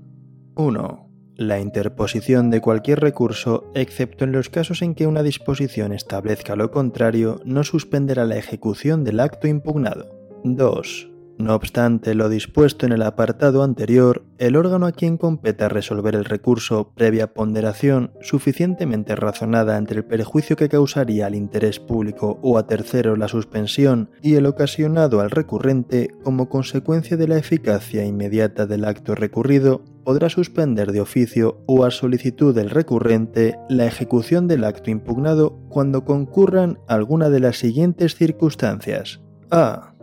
1. 0.57 1.11
La 1.37 1.59
interposición 1.59 2.51
de 2.51 2.61
cualquier 2.61 3.01
recurso, 3.01 3.71
excepto 3.75 4.25
en 4.25 4.33
los 4.33 4.49
casos 4.51 4.83
en 4.83 4.95
que 4.95 5.07
una 5.07 5.23
disposición 5.23 5.93
establezca 5.93 6.57
lo 6.57 6.71
contrario, 6.71 7.41
no 7.45 7.65
suspenderá 7.65 8.25
la 8.25 8.37
ejecución 8.37 9.05
del 9.05 9.21
acto 9.21 9.49
impugnado. 9.49 10.09
2. 10.45 11.14
No 11.37 11.55
obstante 11.57 12.15
lo 12.15 12.29
dispuesto 12.29 12.87
en 12.87 12.93
el 12.93 13.03
apartado 13.03 13.65
anterior, 13.65 14.25
el 14.39 14.55
órgano 14.55 14.87
a 14.87 14.93
quien 14.93 15.17
competa 15.17 15.69
resolver 15.69 16.15
el 16.15 16.25
recurso 16.25 16.93
previa 16.95 17.35
ponderación 17.35 18.13
suficientemente 18.21 19.17
razonada 19.17 19.77
entre 19.77 19.99
el 19.99 20.05
perjuicio 20.05 20.55
que 20.57 20.69
causaría 20.69 21.27
al 21.27 21.35
interés 21.35 21.81
público 21.81 22.39
o 22.43 22.57
a 22.57 22.69
tercero 22.69 23.17
la 23.17 23.27
suspensión 23.27 24.11
y 24.23 24.37
el 24.37 24.47
ocasionado 24.47 25.21
al 25.21 25.31
recurrente 25.31 26.15
como 26.23 26.49
consecuencia 26.49 27.17
de 27.17 27.27
la 27.27 27.37
eficacia 27.37 28.05
inmediata 28.05 28.67
del 28.67 28.85
acto 28.85 29.17
recurrido, 29.17 29.83
podrá 30.05 30.29
suspender 30.29 30.93
de 30.93 31.01
oficio 31.01 31.63
o 31.67 31.85
a 31.85 31.91
solicitud 31.91 32.55
del 32.55 32.71
recurrente 32.71 33.59
la 33.69 33.87
ejecución 33.87 34.47
del 34.47 34.63
acto 34.63 34.91
impugnado 34.91 35.59
cuando 35.69 36.05
concurran 36.05 36.79
alguna 36.87 37.29
de 37.29 37.41
las 37.41 37.57
siguientes 37.57 38.15
circunstancias. 38.15 39.21
A 39.51 39.94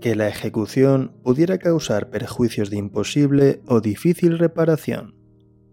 que 0.00 0.14
la 0.14 0.28
ejecución 0.28 1.12
pudiera 1.22 1.58
causar 1.58 2.10
perjuicios 2.10 2.70
de 2.70 2.76
imposible 2.76 3.60
o 3.66 3.80
difícil 3.80 4.38
reparación. 4.38 5.14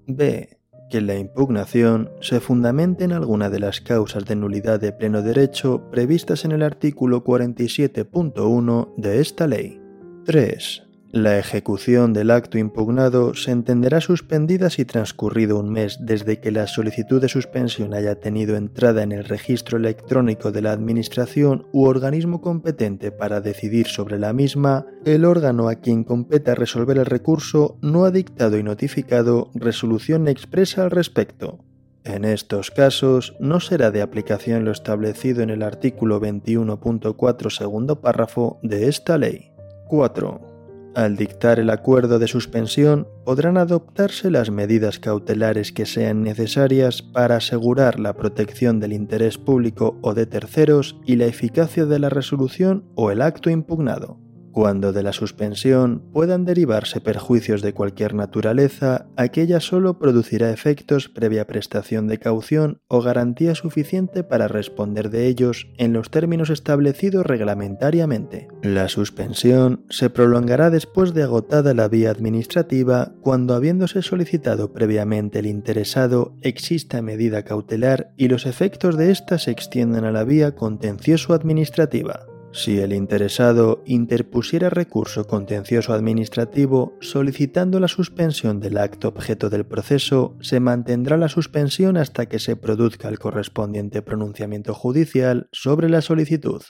B. 0.08 0.58
Que 0.90 1.02
la 1.02 1.16
impugnación 1.16 2.12
se 2.22 2.40
fundamente 2.40 3.04
en 3.04 3.12
alguna 3.12 3.50
de 3.50 3.60
las 3.60 3.82
causas 3.82 4.26
de 4.26 4.36
nulidad 4.36 4.80
de 4.80 4.94
pleno 4.94 5.22
derecho 5.22 5.90
previstas 5.92 6.46
en 6.46 6.54
el 6.54 6.64
artículo 6.64 7.24
47.1 7.24 8.94
de 8.96 9.20
esta 9.20 9.48
ley. 9.48 9.82
3. 10.26 10.87
La 11.12 11.40
ejecución 11.40 12.12
del 12.12 12.32
acto 12.32 12.58
impugnado 12.58 13.34
se 13.34 13.52
entenderá 13.52 14.02
suspendida 14.02 14.70
si 14.70 14.84
transcurrido 14.84 15.58
un 15.58 15.72
mes 15.72 16.00
desde 16.02 16.42
que 16.42 16.52
la 16.52 16.68
solicitud 16.68 17.22
de 17.22 17.30
suspensión 17.30 17.94
haya 17.94 18.20
tenido 18.20 18.58
entrada 18.58 19.04
en 19.04 19.14
el 19.14 19.24
registro 19.24 19.78
electrónico 19.78 20.52
de 20.52 20.62
la 20.62 20.74
Administración 20.74 21.66
u 21.72 21.86
organismo 21.86 22.42
competente 22.42 23.12
para 23.14 23.40
decidir 23.40 23.88
sobre 23.88 24.20
la 24.20 24.34
misma, 24.34 24.86
el 25.06 25.24
órgano 25.24 25.70
a 25.70 25.76
quien 25.76 26.04
competa 26.04 26.56
resolver 26.56 26.98
el 26.98 27.06
recurso 27.06 27.78
no 27.82 28.04
ha 28.04 28.12
dictado 28.12 28.58
y 28.58 28.64
notificado 28.64 29.50
resolución 29.56 30.28
expresa 30.28 30.84
al 30.84 30.92
respecto. 30.92 31.64
En 32.04 32.26
estos 32.26 32.70
casos 32.70 33.34
no 33.40 33.62
será 33.62 33.92
de 33.92 34.02
aplicación 34.02 34.66
lo 34.66 34.72
establecido 34.72 35.42
en 35.42 35.52
el 35.52 35.64
artículo 35.64 36.20
21.4 36.20 37.50
segundo 37.50 38.02
párrafo 38.02 38.60
de 38.62 38.90
esta 38.90 39.18
ley. 39.18 39.52
4 39.88 40.57
al 40.98 41.16
dictar 41.16 41.60
el 41.60 41.70
acuerdo 41.70 42.18
de 42.18 42.28
suspensión, 42.28 43.08
podrán 43.24 43.58
adoptarse 43.58 44.32
las 44.32 44.50
medidas 44.50 44.98
cautelares 44.98 45.72
que 45.72 45.86
sean 45.86 46.24
necesarias 46.24 47.04
para 47.04 47.36
asegurar 47.36 48.00
la 48.00 48.14
protección 48.14 48.80
del 48.80 48.94
interés 48.94 49.38
público 49.38 50.00
o 50.02 50.16
de 50.16 50.26
terceros 50.26 50.98
y 51.06 51.18
la 51.18 51.28
eficacia 51.28 51.86
de 51.86 52.00
la 52.00 52.10
resolución 52.10 52.90
o 52.96 53.12
el 53.12 53.22
acto 53.22 53.52
impugnado. 53.52 54.27
Cuando 54.58 54.92
de 54.92 55.04
la 55.04 55.14
suspensión 55.14 56.02
puedan 56.12 56.44
derivarse 56.44 57.00
perjuicios 57.00 57.62
de 57.62 57.76
cualquier 57.76 58.16
naturaleza, 58.16 59.06
aquella 59.16 59.60
solo 59.60 60.00
producirá 60.00 60.50
efectos 60.50 61.10
previa 61.10 61.46
prestación 61.46 62.08
de 62.08 62.18
caución 62.18 62.82
o 62.88 63.04
garantía 63.04 63.54
suficiente 63.54 64.24
para 64.24 64.48
responder 64.48 65.12
de 65.12 65.28
ellos 65.28 65.68
en 65.78 65.94
los 65.94 66.10
términos 66.10 66.50
establecidos 66.50 67.24
reglamentariamente. 67.24 68.48
La 68.64 68.90
suspensión 68.90 69.86
se 69.92 70.10
prolongará 70.10 70.72
después 70.72 71.14
de 71.14 71.22
agotada 71.22 71.76
la 71.76 71.88
vía 71.88 72.10
administrativa 72.10 73.14
cuando 73.22 73.54
habiéndose 73.54 74.02
solicitado 74.02 74.74
previamente 74.74 75.38
el 75.38 75.46
interesado 75.46 76.36
exista 76.42 77.04
medida 77.04 77.44
cautelar 77.44 78.12
y 78.18 78.28
los 78.28 78.48
efectos 78.48 78.98
de 78.98 79.12
ésta 79.12 79.38
se 79.38 79.52
extiendan 79.52 80.04
a 80.04 80.12
la 80.12 80.24
vía 80.24 80.56
contencioso 80.56 81.36
administrativa. 81.36 82.26
Si 82.52 82.80
el 82.80 82.94
interesado 82.94 83.84
interpusiera 83.86 84.70
recurso 84.70 85.28
contencioso 85.28 85.94
administrativo 85.94 86.98
solicitando 87.02 87.80
la 87.80 87.88
suspensión 87.88 88.60
del 88.60 88.78
acto 88.78 89.10
objeto 89.10 89.50
del 89.50 89.66
proceso, 89.66 90.36
se 90.42 90.60
mantendrá 90.60 91.18
la 91.18 91.30
suspensión 91.30 91.98
hasta 91.98 92.26
que 92.28 92.40
se 92.40 92.56
produzca 92.56 93.10
el 93.10 93.20
correspondiente 93.20 94.02
pronunciamiento 94.02 94.74
judicial 94.74 95.50
sobre 95.52 95.90
la 95.90 96.02
solicitud. 96.02 96.62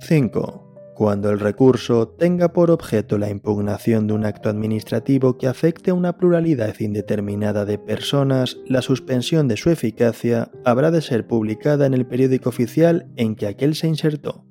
5. 0.00 0.92
Cuando 0.94 1.30
el 1.30 1.40
recurso 1.40 2.06
tenga 2.06 2.52
por 2.52 2.70
objeto 2.70 3.18
la 3.18 3.28
impugnación 3.28 4.06
de 4.06 4.14
un 4.14 4.24
acto 4.24 4.48
administrativo 4.48 5.36
que 5.36 5.48
afecte 5.48 5.90
a 5.90 5.94
una 5.94 6.16
pluralidad 6.16 6.78
indeterminada 6.78 7.64
de 7.64 7.78
personas, 7.78 8.58
la 8.68 8.80
suspensión 8.80 9.48
de 9.48 9.56
su 9.56 9.70
eficacia 9.70 10.52
habrá 10.64 10.92
de 10.92 11.02
ser 11.02 11.26
publicada 11.26 11.86
en 11.86 11.94
el 11.94 12.06
periódico 12.06 12.48
oficial 12.48 13.08
en 13.16 13.34
que 13.34 13.48
aquel 13.48 13.74
se 13.74 13.88
insertó. 13.88 14.44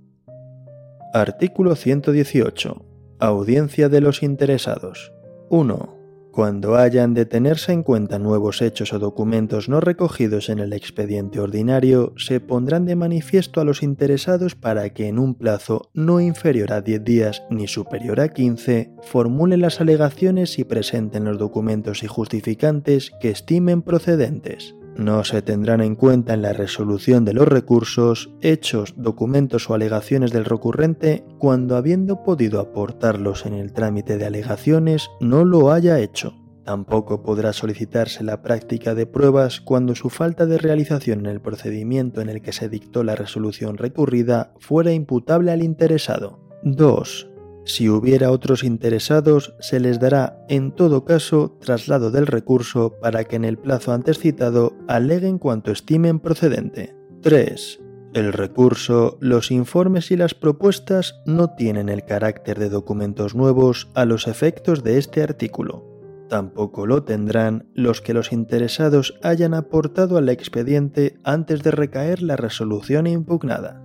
Artículo 1.15 1.75
118. 1.75 2.85
Audiencia 3.19 3.87
de 3.87 4.01
los 4.01 4.23
interesados. 4.23 5.13
1. 5.51 5.95
Cuando 6.31 6.75
hayan 6.75 7.13
de 7.13 7.27
tenerse 7.27 7.71
en 7.71 7.83
cuenta 7.83 8.17
nuevos 8.17 8.63
hechos 8.63 8.93
o 8.93 8.97
documentos 8.97 9.69
no 9.69 9.79
recogidos 9.79 10.49
en 10.49 10.57
el 10.57 10.73
expediente 10.73 11.39
ordinario, 11.39 12.15
se 12.17 12.39
pondrán 12.39 12.85
de 12.85 12.95
manifiesto 12.95 13.61
a 13.61 13.63
los 13.63 13.83
interesados 13.83 14.55
para 14.55 14.89
que 14.89 15.07
en 15.07 15.19
un 15.19 15.35
plazo 15.35 15.91
no 15.93 16.19
inferior 16.19 16.73
a 16.73 16.81
10 16.81 17.03
días 17.03 17.43
ni 17.51 17.67
superior 17.67 18.19
a 18.19 18.29
15 18.29 18.95
formulen 19.03 19.61
las 19.61 19.81
alegaciones 19.81 20.57
y 20.57 20.63
presenten 20.63 21.25
los 21.25 21.37
documentos 21.37 22.01
y 22.01 22.07
justificantes 22.07 23.11
que 23.21 23.29
estimen 23.29 23.83
procedentes. 23.83 24.73
No 24.95 25.23
se 25.23 25.41
tendrán 25.41 25.81
en 25.81 25.95
cuenta 25.95 26.33
en 26.33 26.43
la 26.43 26.53
resolución 26.53 27.25
de 27.25 27.33
los 27.33 27.47
recursos 27.47 28.29
hechos, 28.41 28.93
documentos 28.95 29.69
o 29.69 29.73
alegaciones 29.73 30.31
del 30.31 30.45
recurrente 30.45 31.25
cuando 31.39 31.75
habiendo 31.75 32.23
podido 32.23 32.59
aportarlos 32.59 33.45
en 33.45 33.55
el 33.55 33.73
trámite 33.73 34.17
de 34.17 34.25
alegaciones 34.25 35.09
no 35.19 35.45
lo 35.45 35.71
haya 35.71 35.99
hecho. 35.99 36.35
Tampoco 36.63 37.23
podrá 37.23 37.51
solicitarse 37.51 38.23
la 38.23 38.41
práctica 38.41 38.95
de 38.95 39.05
pruebas 39.05 39.59
cuando 39.59 39.95
su 39.95 40.09
falta 40.09 40.45
de 40.45 40.57
realización 40.57 41.21
en 41.21 41.25
el 41.25 41.41
procedimiento 41.41 42.21
en 42.21 42.29
el 42.29 42.41
que 42.41 42.53
se 42.53 42.69
dictó 42.69 43.03
la 43.03 43.15
resolución 43.15 43.77
recurrida 43.77 44.53
fuera 44.59 44.93
imputable 44.93 45.51
al 45.51 45.61
interesado. 45.61 46.39
2. 46.63 47.32
Si 47.65 47.87
hubiera 47.87 48.31
otros 48.31 48.63
interesados, 48.63 49.55
se 49.59 49.79
les 49.79 49.99
dará, 49.99 50.37
en 50.49 50.73
todo 50.73 51.05
caso, 51.05 51.57
traslado 51.61 52.11
del 52.11 52.27
recurso 52.27 52.99
para 53.01 53.23
que 53.23 53.37
en 53.37 53.45
el 53.45 53.57
plazo 53.57 53.93
antes 53.93 54.19
citado 54.19 54.75
aleguen 54.87 55.39
cuanto 55.39 55.71
estimen 55.71 56.19
procedente. 56.19 56.95
3. 57.21 57.79
El 58.13 58.33
recurso, 58.33 59.17
los 59.21 59.49
informes 59.49 60.11
y 60.11 60.17
las 60.17 60.33
propuestas 60.35 61.21
no 61.25 61.55
tienen 61.55 61.89
el 61.89 62.03
carácter 62.03 62.59
de 62.59 62.69
documentos 62.69 63.33
nuevos 63.33 63.89
a 63.95 64.05
los 64.05 64.27
efectos 64.27 64.83
de 64.83 64.97
este 64.97 65.23
artículo. 65.23 65.87
Tampoco 66.29 66.85
lo 66.85 67.03
tendrán 67.03 67.69
los 67.73 68.01
que 68.01 68.13
los 68.13 68.31
interesados 68.33 69.19
hayan 69.23 69.53
aportado 69.53 70.17
al 70.17 70.29
expediente 70.29 71.19
antes 71.23 71.63
de 71.63 71.71
recaer 71.71 72.21
la 72.21 72.35
resolución 72.35 73.07
impugnada. 73.07 73.81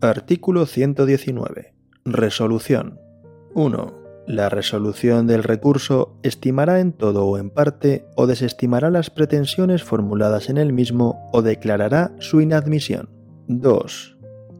Artículo 0.00 0.66
119. 0.66 1.75
Resolución. 2.06 3.00
1. 3.54 3.94
La 4.28 4.48
resolución 4.48 5.26
del 5.26 5.42
recurso 5.42 6.16
estimará 6.22 6.78
en 6.78 6.92
todo 6.92 7.26
o 7.26 7.36
en 7.36 7.50
parte 7.50 8.06
o 8.14 8.28
desestimará 8.28 8.90
las 8.90 9.10
pretensiones 9.10 9.82
formuladas 9.82 10.48
en 10.48 10.58
el 10.58 10.72
mismo 10.72 11.28
o 11.32 11.42
declarará 11.42 12.12
su 12.20 12.40
inadmisión. 12.40 13.10
2 13.48 14.15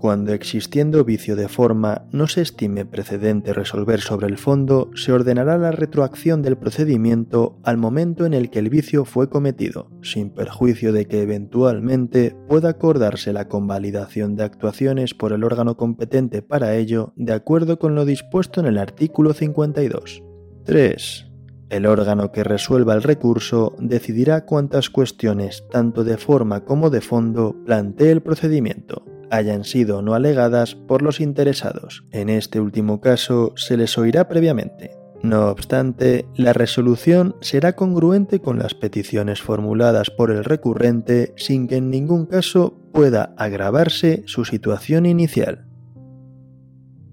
cuando 0.06 0.32
existiendo 0.32 1.04
vicio 1.04 1.34
de 1.34 1.48
forma 1.48 2.06
no 2.12 2.28
se 2.28 2.40
estime 2.40 2.84
precedente 2.84 3.52
resolver 3.52 4.00
sobre 4.00 4.28
el 4.28 4.38
fondo, 4.38 4.88
se 4.94 5.10
ordenará 5.10 5.58
la 5.58 5.72
retroacción 5.72 6.42
del 6.42 6.56
procedimiento 6.56 7.58
al 7.64 7.76
momento 7.76 8.24
en 8.24 8.32
el 8.32 8.48
que 8.48 8.60
el 8.60 8.70
vicio 8.70 9.04
fue 9.04 9.28
cometido, 9.28 9.90
sin 10.02 10.30
perjuicio 10.30 10.92
de 10.92 11.06
que 11.06 11.22
eventualmente 11.22 12.36
pueda 12.46 12.68
acordarse 12.68 13.32
la 13.32 13.48
convalidación 13.48 14.36
de 14.36 14.44
actuaciones 14.44 15.12
por 15.12 15.32
el 15.32 15.42
órgano 15.42 15.76
competente 15.76 16.40
para 16.40 16.76
ello, 16.76 17.12
de 17.16 17.32
acuerdo 17.32 17.80
con 17.80 17.96
lo 17.96 18.04
dispuesto 18.04 18.60
en 18.60 18.66
el 18.66 18.78
artículo 18.78 19.32
52. 19.32 20.22
3. 20.66 21.26
El 21.70 21.84
órgano 21.84 22.30
que 22.30 22.44
resuelva 22.44 22.94
el 22.94 23.02
recurso 23.02 23.74
decidirá 23.80 24.44
cuántas 24.44 24.88
cuestiones, 24.88 25.64
tanto 25.68 26.04
de 26.04 26.16
forma 26.16 26.64
como 26.64 26.90
de 26.90 27.00
fondo, 27.00 27.56
plantee 27.64 28.12
el 28.12 28.22
procedimiento 28.22 29.15
hayan 29.30 29.64
sido 29.64 30.02
no 30.02 30.14
alegadas 30.14 30.74
por 30.74 31.02
los 31.02 31.20
interesados. 31.20 32.04
En 32.12 32.28
este 32.28 32.60
último 32.60 33.00
caso 33.00 33.52
se 33.56 33.76
les 33.76 33.96
oirá 33.98 34.28
previamente. 34.28 34.96
No 35.22 35.48
obstante, 35.48 36.26
la 36.36 36.52
resolución 36.52 37.36
será 37.40 37.74
congruente 37.74 38.40
con 38.40 38.58
las 38.58 38.74
peticiones 38.74 39.42
formuladas 39.42 40.10
por 40.10 40.30
el 40.30 40.44
recurrente 40.44 41.34
sin 41.36 41.66
que 41.68 41.76
en 41.76 41.90
ningún 41.90 42.26
caso 42.26 42.78
pueda 42.92 43.34
agravarse 43.36 44.22
su 44.26 44.44
situación 44.44 45.06
inicial. 45.06 45.66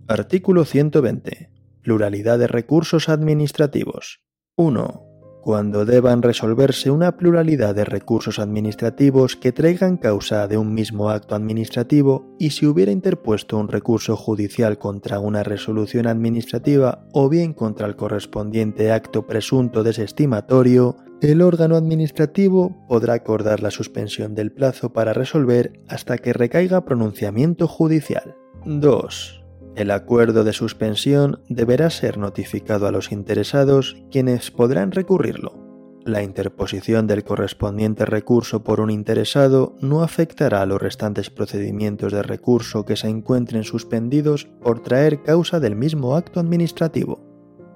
Artículo 0.07 0.65
120. 0.65 1.49
Pluralidad 1.81 2.37
de 2.37 2.47
recursos 2.47 3.09
administrativos. 3.09 4.21
1 4.55 5.02
cuando 5.43 5.83
deban 5.83 6.21
resolverse 6.21 6.89
una 6.89 7.17
pluralidad 7.17 7.75
de 7.75 7.83
recursos 7.83 8.39
administrativos 8.39 9.35
que 9.35 9.51
traigan 9.51 9.97
causa 9.97 10.47
de 10.47 10.57
un 10.57 10.73
mismo 10.73 11.09
acto 11.09 11.35
administrativo 11.35 12.33
y 12.39 12.51
si 12.51 12.65
hubiera 12.65 12.93
interpuesto 12.93 13.57
un 13.57 13.67
recurso 13.67 14.15
judicial 14.15 14.77
contra 14.77 15.19
una 15.19 15.43
resolución 15.43 16.07
administrativa 16.07 17.05
o 17.11 17.27
bien 17.27 17.53
contra 17.53 17.87
el 17.87 17.97
correspondiente 17.97 18.93
acto 18.93 19.27
presunto 19.27 19.83
desestimatorio, 19.83 20.95
el 21.21 21.41
órgano 21.41 21.75
administrativo 21.75 22.85
podrá 22.87 23.15
acordar 23.15 23.61
la 23.61 23.71
suspensión 23.71 24.35
del 24.35 24.53
plazo 24.53 24.93
para 24.93 25.11
resolver 25.11 25.73
hasta 25.89 26.17
que 26.17 26.31
recaiga 26.31 26.85
pronunciamiento 26.85 27.67
judicial. 27.67 28.35
2. 28.65 29.42
El 29.75 29.89
acuerdo 29.89 30.43
de 30.43 30.53
suspensión 30.53 31.39
deberá 31.49 31.89
ser 31.89 32.19
notificado 32.19 32.85
a 32.85 32.91
los 32.91 33.11
interesados 33.11 33.97
quienes 34.11 34.51
podrán 34.51 34.91
recurrirlo. 34.91 35.63
La 36.05 36.21
interposición 36.21 37.07
del 37.07 37.23
correspondiente 37.23 38.05
recurso 38.05 38.63
por 38.63 38.81
un 38.81 38.91
interesado 38.91 39.75
no 39.79 40.03
afectará 40.03 40.61
a 40.61 40.65
los 40.65 40.81
restantes 40.81 41.29
procedimientos 41.29 42.11
de 42.11 42.21
recurso 42.21 42.85
que 42.85 42.97
se 42.97 43.07
encuentren 43.07 43.63
suspendidos 43.63 44.45
por 44.61 44.81
traer 44.81 45.23
causa 45.23 45.59
del 45.59 45.75
mismo 45.75 46.15
acto 46.15 46.39
administrativo. 46.39 47.32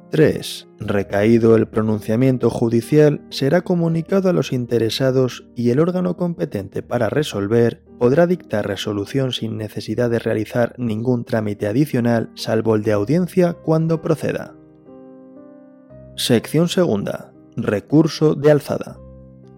3. 0.09 0.69
Recaído 0.79 1.55
el 1.55 1.67
pronunciamiento 1.67 2.49
judicial, 2.49 3.25
será 3.29 3.61
comunicado 3.61 4.29
a 4.29 4.33
los 4.33 4.53
interesados 4.53 5.47
y 5.55 5.71
el 5.71 5.79
órgano 5.79 6.15
competente 6.15 6.81
para 6.81 7.09
resolver 7.09 7.83
podrá 7.99 8.25
dictar 8.25 8.67
resolución 8.67 9.33
sin 9.33 9.57
necesidad 9.57 10.09
de 10.09 10.19
realizar 10.19 10.75
ningún 10.77 11.25
trámite 11.25 11.67
adicional 11.67 12.31
salvo 12.35 12.75
el 12.75 12.83
de 12.83 12.93
audiencia 12.93 13.53
cuando 13.53 14.01
proceda. 14.01 14.55
Sección 16.15 16.69
segunda. 16.69 17.33
Recurso 17.55 18.35
de 18.35 18.51
alzada. 18.51 18.97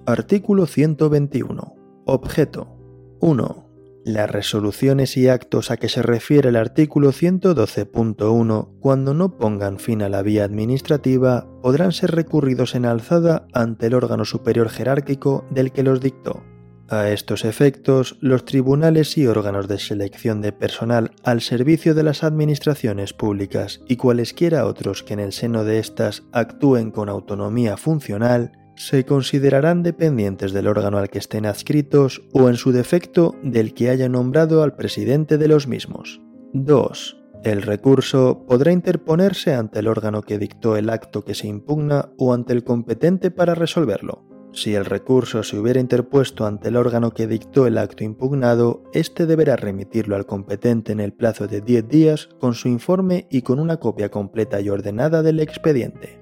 Artículo 0.06 0.66
121. 0.66 1.76
Objeto. 2.06 2.76
1. 3.20 3.69
Las 4.06 4.32
resoluciones 4.32 5.18
y 5.18 5.28
actos 5.28 5.72
a 5.72 5.78
que 5.78 5.90
se 5.90 6.02
refiere 6.02 6.50
el 6.50 6.56
artículo 6.56 7.12
112.1, 7.12 8.80
cuando 8.80 9.14
no 9.14 9.38
pongan 9.38 9.78
fin 9.78 10.02
a 10.02 10.10
la 10.10 10.22
vía 10.22 10.46
administrativa, 10.46 11.48
podrán 11.62 11.92
ser 11.92 12.12
recurridos 12.12 12.76
en 12.76 12.86
alzada 12.86 13.46
ante 13.54 13.88
el 13.88 13.94
órgano 13.94 14.24
superior 14.24 14.70
jerárquico 14.70 15.46
del 15.52 15.74
que 15.74 15.84
los 15.84 16.00
dictó. 16.00 16.44
A 16.88 17.10
estos 17.10 17.46
efectos, 17.46 18.18
los 18.20 18.46
tribunales 18.46 19.16
y 19.16 19.28
órganos 19.28 19.68
de 19.68 19.78
selección 19.78 20.42
de 20.42 20.54
personal 20.54 21.12
al 21.24 21.42
servicio 21.42 21.94
de 21.94 22.02
las 22.02 22.24
administraciones 22.24 23.14
públicas 23.14 23.82
y 23.88 23.98
cualesquiera 23.98 24.66
otros 24.66 25.04
que 25.04 25.14
en 25.14 25.20
el 25.20 25.32
seno 25.32 25.64
de 25.66 25.78
éstas 25.78 26.24
actúen 26.32 26.90
con 26.90 27.10
autonomía 27.10 27.78
funcional 27.78 28.54
se 28.80 29.04
considerarán 29.04 29.84
dependientes 29.84 30.54
del 30.54 30.66
órgano 30.66 31.00
al 31.00 31.10
que 31.10 31.20
estén 31.20 31.46
adscritos 31.46 32.22
o 32.32 32.48
en 32.48 32.56
su 32.56 32.72
defecto 32.72 33.36
del 33.44 33.74
que 33.74 33.90
haya 33.90 34.08
nombrado 34.08 34.64
al 34.64 34.78
presidente 34.78 35.38
de 35.38 35.50
los 35.50 35.68
mismos. 35.68 36.22
2. 36.54 37.18
El 37.44 37.62
recurso 37.62 38.46
podrá 38.48 38.72
interponerse 38.72 39.54
ante 39.54 39.80
el 39.80 39.88
órgano 39.88 40.22
que 40.22 40.40
dictó 40.40 40.78
el 40.78 40.90
acto 40.90 41.26
que 41.26 41.36
se 41.36 41.48
impugna 41.48 42.14
o 42.18 42.34
ante 42.34 42.54
el 42.54 42.64
competente 42.64 43.32
para 43.32 43.54
resolverlo. 43.54 44.24
Si 44.54 44.74
el 44.76 44.86
recurso 44.86 45.44
se 45.44 45.60
hubiera 45.60 45.82
interpuesto 45.82 46.46
ante 46.46 46.70
el 46.70 46.78
órgano 46.78 47.12
que 47.12 47.28
dictó 47.28 47.68
el 47.68 47.78
acto 47.78 48.06
impugnado, 48.06 48.84
éste 48.94 49.26
deberá 49.26 49.58
remitirlo 49.58 50.16
al 50.16 50.26
competente 50.26 50.94
en 50.94 51.02
el 51.02 51.12
plazo 51.12 51.48
de 51.48 51.60
10 51.60 51.88
días 51.90 52.30
con 52.40 52.54
su 52.54 52.70
informe 52.70 53.28
y 53.30 53.42
con 53.42 53.60
una 53.60 53.78
copia 53.78 54.10
completa 54.10 54.62
y 54.62 54.70
ordenada 54.70 55.22
del 55.22 55.42
expediente. 55.42 56.19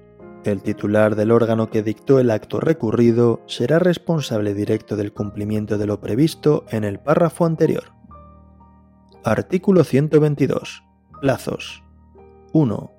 El 0.47 0.61
titular 0.61 1.17
del 1.17 1.31
órgano 1.31 1.69
que 1.69 1.83
dictó 1.83 2.21
el 2.21 2.31
acto 2.31 2.61
recurrido 2.61 3.41
será 3.47 3.79
responsable 3.79 4.53
directo 4.53 4.95
del 4.95 5.11
cumplimiento 5.11 5.77
de 5.77 5.85
lo 5.85 5.99
previsto 5.99 6.63
en 6.69 6.85
el 6.85 6.99
párrafo 6.99 7.45
anterior. 7.45 7.91
Artículo 9.25 9.83
122. 9.83 10.85
Plazos. 11.19 11.83
1. 12.53 12.91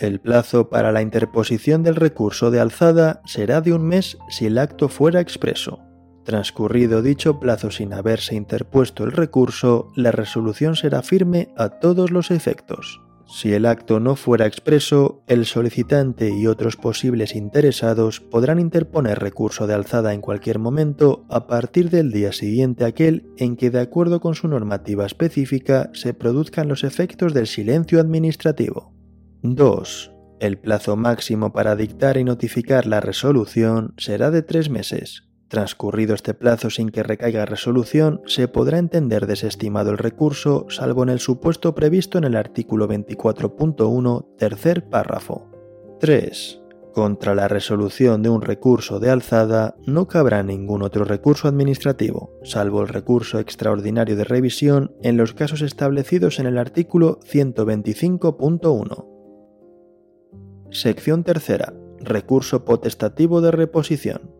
El 0.00 0.18
plazo 0.18 0.70
para 0.70 0.92
la 0.92 1.02
interposición 1.02 1.82
del 1.82 1.96
recurso 1.96 2.50
de 2.50 2.60
alzada 2.60 3.20
será 3.26 3.60
de 3.60 3.74
un 3.74 3.86
mes 3.86 4.16
si 4.30 4.46
el 4.46 4.56
acto 4.56 4.88
fuera 4.88 5.20
expreso. 5.20 5.80
Transcurrido 6.24 7.02
dicho 7.02 7.38
plazo 7.38 7.70
sin 7.70 7.92
haberse 7.92 8.34
interpuesto 8.34 9.04
el 9.04 9.12
recurso, 9.12 9.92
la 9.94 10.10
resolución 10.10 10.74
será 10.74 11.02
firme 11.02 11.52
a 11.58 11.68
todos 11.68 12.10
los 12.10 12.30
efectos. 12.30 13.03
Si 13.34 13.52
el 13.52 13.66
acto 13.66 13.98
no 13.98 14.14
fuera 14.14 14.46
expreso, 14.46 15.24
el 15.26 15.44
solicitante 15.44 16.30
y 16.30 16.46
otros 16.46 16.76
posibles 16.76 17.34
interesados 17.34 18.20
podrán 18.20 18.60
interponer 18.60 19.18
recurso 19.18 19.66
de 19.66 19.74
alzada 19.74 20.14
en 20.14 20.20
cualquier 20.20 20.60
momento 20.60 21.26
a 21.28 21.48
partir 21.48 21.90
del 21.90 22.12
día 22.12 22.32
siguiente 22.32 22.84
aquel 22.84 23.26
en 23.36 23.56
que, 23.56 23.72
de 23.72 23.80
acuerdo 23.80 24.20
con 24.20 24.36
su 24.36 24.46
normativa 24.46 25.04
específica, 25.04 25.90
se 25.94 26.14
produzcan 26.14 26.68
los 26.68 26.84
efectos 26.84 27.34
del 27.34 27.48
silencio 27.48 27.98
administrativo. 27.98 28.94
2. 29.42 30.12
El 30.38 30.56
plazo 30.58 30.94
máximo 30.94 31.52
para 31.52 31.74
dictar 31.74 32.16
y 32.18 32.22
notificar 32.22 32.86
la 32.86 33.00
resolución 33.00 33.94
será 33.96 34.30
de 34.30 34.42
tres 34.42 34.70
meses, 34.70 35.24
Transcurrido 35.54 36.16
este 36.16 36.34
plazo 36.34 36.68
sin 36.68 36.90
que 36.90 37.04
recaiga 37.04 37.46
resolución, 37.46 38.20
se 38.26 38.48
podrá 38.48 38.78
entender 38.78 39.28
desestimado 39.28 39.92
el 39.92 39.98
recurso, 39.98 40.66
salvo 40.68 41.04
en 41.04 41.10
el 41.10 41.20
supuesto 41.20 41.76
previsto 41.76 42.18
en 42.18 42.24
el 42.24 42.34
artículo 42.34 42.88
24.1, 42.88 44.36
tercer 44.36 44.88
párrafo. 44.88 45.48
3. 46.00 46.60
Contra 46.92 47.36
la 47.36 47.46
resolución 47.46 48.20
de 48.24 48.30
un 48.30 48.42
recurso 48.42 48.98
de 48.98 49.10
alzada 49.10 49.76
no 49.86 50.08
cabrá 50.08 50.42
ningún 50.42 50.82
otro 50.82 51.04
recurso 51.04 51.46
administrativo, 51.46 52.32
salvo 52.42 52.82
el 52.82 52.88
recurso 52.88 53.38
extraordinario 53.38 54.16
de 54.16 54.24
revisión 54.24 54.96
en 55.04 55.16
los 55.16 55.34
casos 55.34 55.62
establecidos 55.62 56.40
en 56.40 56.46
el 56.46 56.58
artículo 56.58 57.20
125.1. 57.20 59.06
Sección 60.72 61.22
tercera. 61.22 61.72
Recurso 62.00 62.64
potestativo 62.64 63.40
de 63.40 63.52
reposición. 63.52 64.33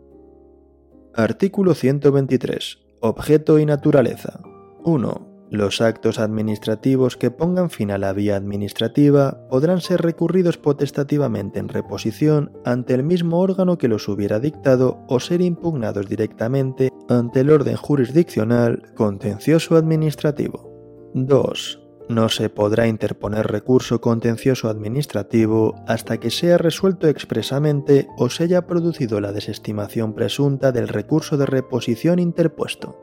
Artículo 1.16 1.74
123. 1.74 2.78
Objeto 2.98 3.60
y 3.60 3.66
naturaleza. 3.66 4.40
1. 4.82 5.46
Los 5.48 5.80
actos 5.80 6.18
administrativos 6.18 7.16
que 7.16 7.30
pongan 7.30 7.70
fin 7.70 7.92
a 7.92 7.98
la 7.98 8.12
vía 8.12 8.34
administrativa 8.34 9.46
podrán 9.48 9.80
ser 9.80 10.02
recurridos 10.02 10.58
potestativamente 10.58 11.60
en 11.60 11.68
reposición 11.68 12.50
ante 12.64 12.94
el 12.94 13.04
mismo 13.04 13.38
órgano 13.38 13.78
que 13.78 13.86
los 13.86 14.08
hubiera 14.08 14.40
dictado 14.40 15.04
o 15.06 15.20
ser 15.20 15.40
impugnados 15.40 16.08
directamente 16.08 16.90
ante 17.08 17.40
el 17.40 17.50
orden 17.50 17.76
jurisdiccional 17.76 18.82
contencioso 18.96 19.76
administrativo. 19.76 20.68
2. 21.14 21.83
No 22.08 22.28
se 22.28 22.50
podrá 22.50 22.86
interponer 22.86 23.46
recurso 23.46 24.00
contencioso 24.02 24.68
administrativo 24.68 25.74
hasta 25.86 26.18
que 26.18 26.30
sea 26.30 26.58
resuelto 26.58 27.08
expresamente 27.08 28.08
o 28.18 28.28
se 28.28 28.44
haya 28.44 28.66
producido 28.66 29.20
la 29.20 29.32
desestimación 29.32 30.12
presunta 30.12 30.70
del 30.70 30.88
recurso 30.88 31.38
de 31.38 31.46
reposición 31.46 32.18
interpuesto. 32.18 33.00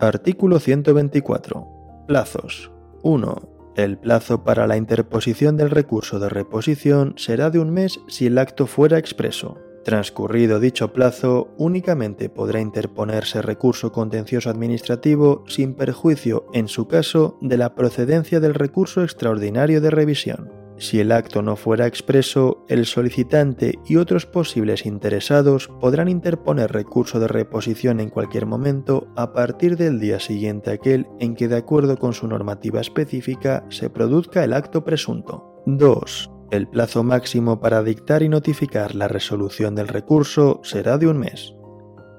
Artículo 0.00 0.58
124. 0.58 2.04
Plazos. 2.08 2.72
1. 3.02 3.58
El 3.76 3.98
plazo 3.98 4.42
para 4.42 4.66
la 4.66 4.76
interposición 4.76 5.56
del 5.56 5.70
recurso 5.70 6.18
de 6.18 6.28
reposición 6.28 7.14
será 7.16 7.50
de 7.50 7.60
un 7.60 7.70
mes 7.70 8.00
si 8.08 8.26
el 8.26 8.38
acto 8.38 8.66
fuera 8.66 8.98
expreso. 8.98 9.58
Transcurrido 9.84 10.60
dicho 10.60 10.92
plazo, 10.92 11.48
únicamente 11.56 12.28
podrá 12.28 12.60
interponerse 12.60 13.42
recurso 13.42 13.92
contencioso 13.92 14.50
administrativo 14.50 15.44
sin 15.46 15.74
perjuicio, 15.74 16.46
en 16.52 16.68
su 16.68 16.88
caso, 16.88 17.38
de 17.40 17.56
la 17.56 17.74
procedencia 17.74 18.40
del 18.40 18.54
recurso 18.54 19.02
extraordinario 19.02 19.80
de 19.80 19.90
revisión. 19.90 20.58
Si 20.78 21.00
el 21.00 21.10
acto 21.10 21.42
no 21.42 21.56
fuera 21.56 21.88
expreso, 21.88 22.64
el 22.68 22.86
solicitante 22.86 23.80
y 23.84 23.96
otros 23.96 24.26
posibles 24.26 24.86
interesados 24.86 25.68
podrán 25.80 26.08
interponer 26.08 26.70
recurso 26.70 27.18
de 27.18 27.26
reposición 27.26 27.98
en 27.98 28.10
cualquier 28.10 28.46
momento 28.46 29.08
a 29.16 29.32
partir 29.32 29.76
del 29.76 29.98
día 29.98 30.20
siguiente 30.20 30.70
aquel 30.70 31.08
en 31.18 31.34
que, 31.34 31.48
de 31.48 31.56
acuerdo 31.56 31.96
con 31.96 32.12
su 32.12 32.28
normativa 32.28 32.80
específica, 32.80 33.64
se 33.70 33.90
produzca 33.90 34.44
el 34.44 34.52
acto 34.52 34.84
presunto. 34.84 35.62
2. 35.66 36.37
El 36.50 36.66
plazo 36.66 37.02
máximo 37.02 37.60
para 37.60 37.82
dictar 37.82 38.22
y 38.22 38.30
notificar 38.30 38.94
la 38.94 39.06
resolución 39.06 39.74
del 39.74 39.86
recurso 39.86 40.60
será 40.64 40.96
de 40.96 41.06
un 41.06 41.18
mes. 41.18 41.54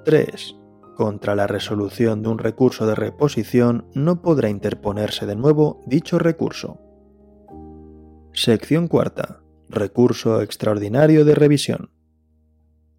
3. 0.05 0.55
Contra 0.95 1.33
la 1.35 1.47
resolución 1.47 2.21
de 2.21 2.29
un 2.29 2.37
recurso 2.37 2.85
de 2.85 2.93
reposición 2.93 3.87
no 3.95 4.21
podrá 4.21 4.49
interponerse 4.49 5.25
de 5.25 5.35
nuevo 5.35 5.81
dicho 5.87 6.19
recurso. 6.19 6.79
Sección 8.31 8.87
cuarta. 8.87 9.41
Recurso 9.67 10.43
extraordinario 10.43 11.25
de 11.25 11.33
revisión. 11.33 11.89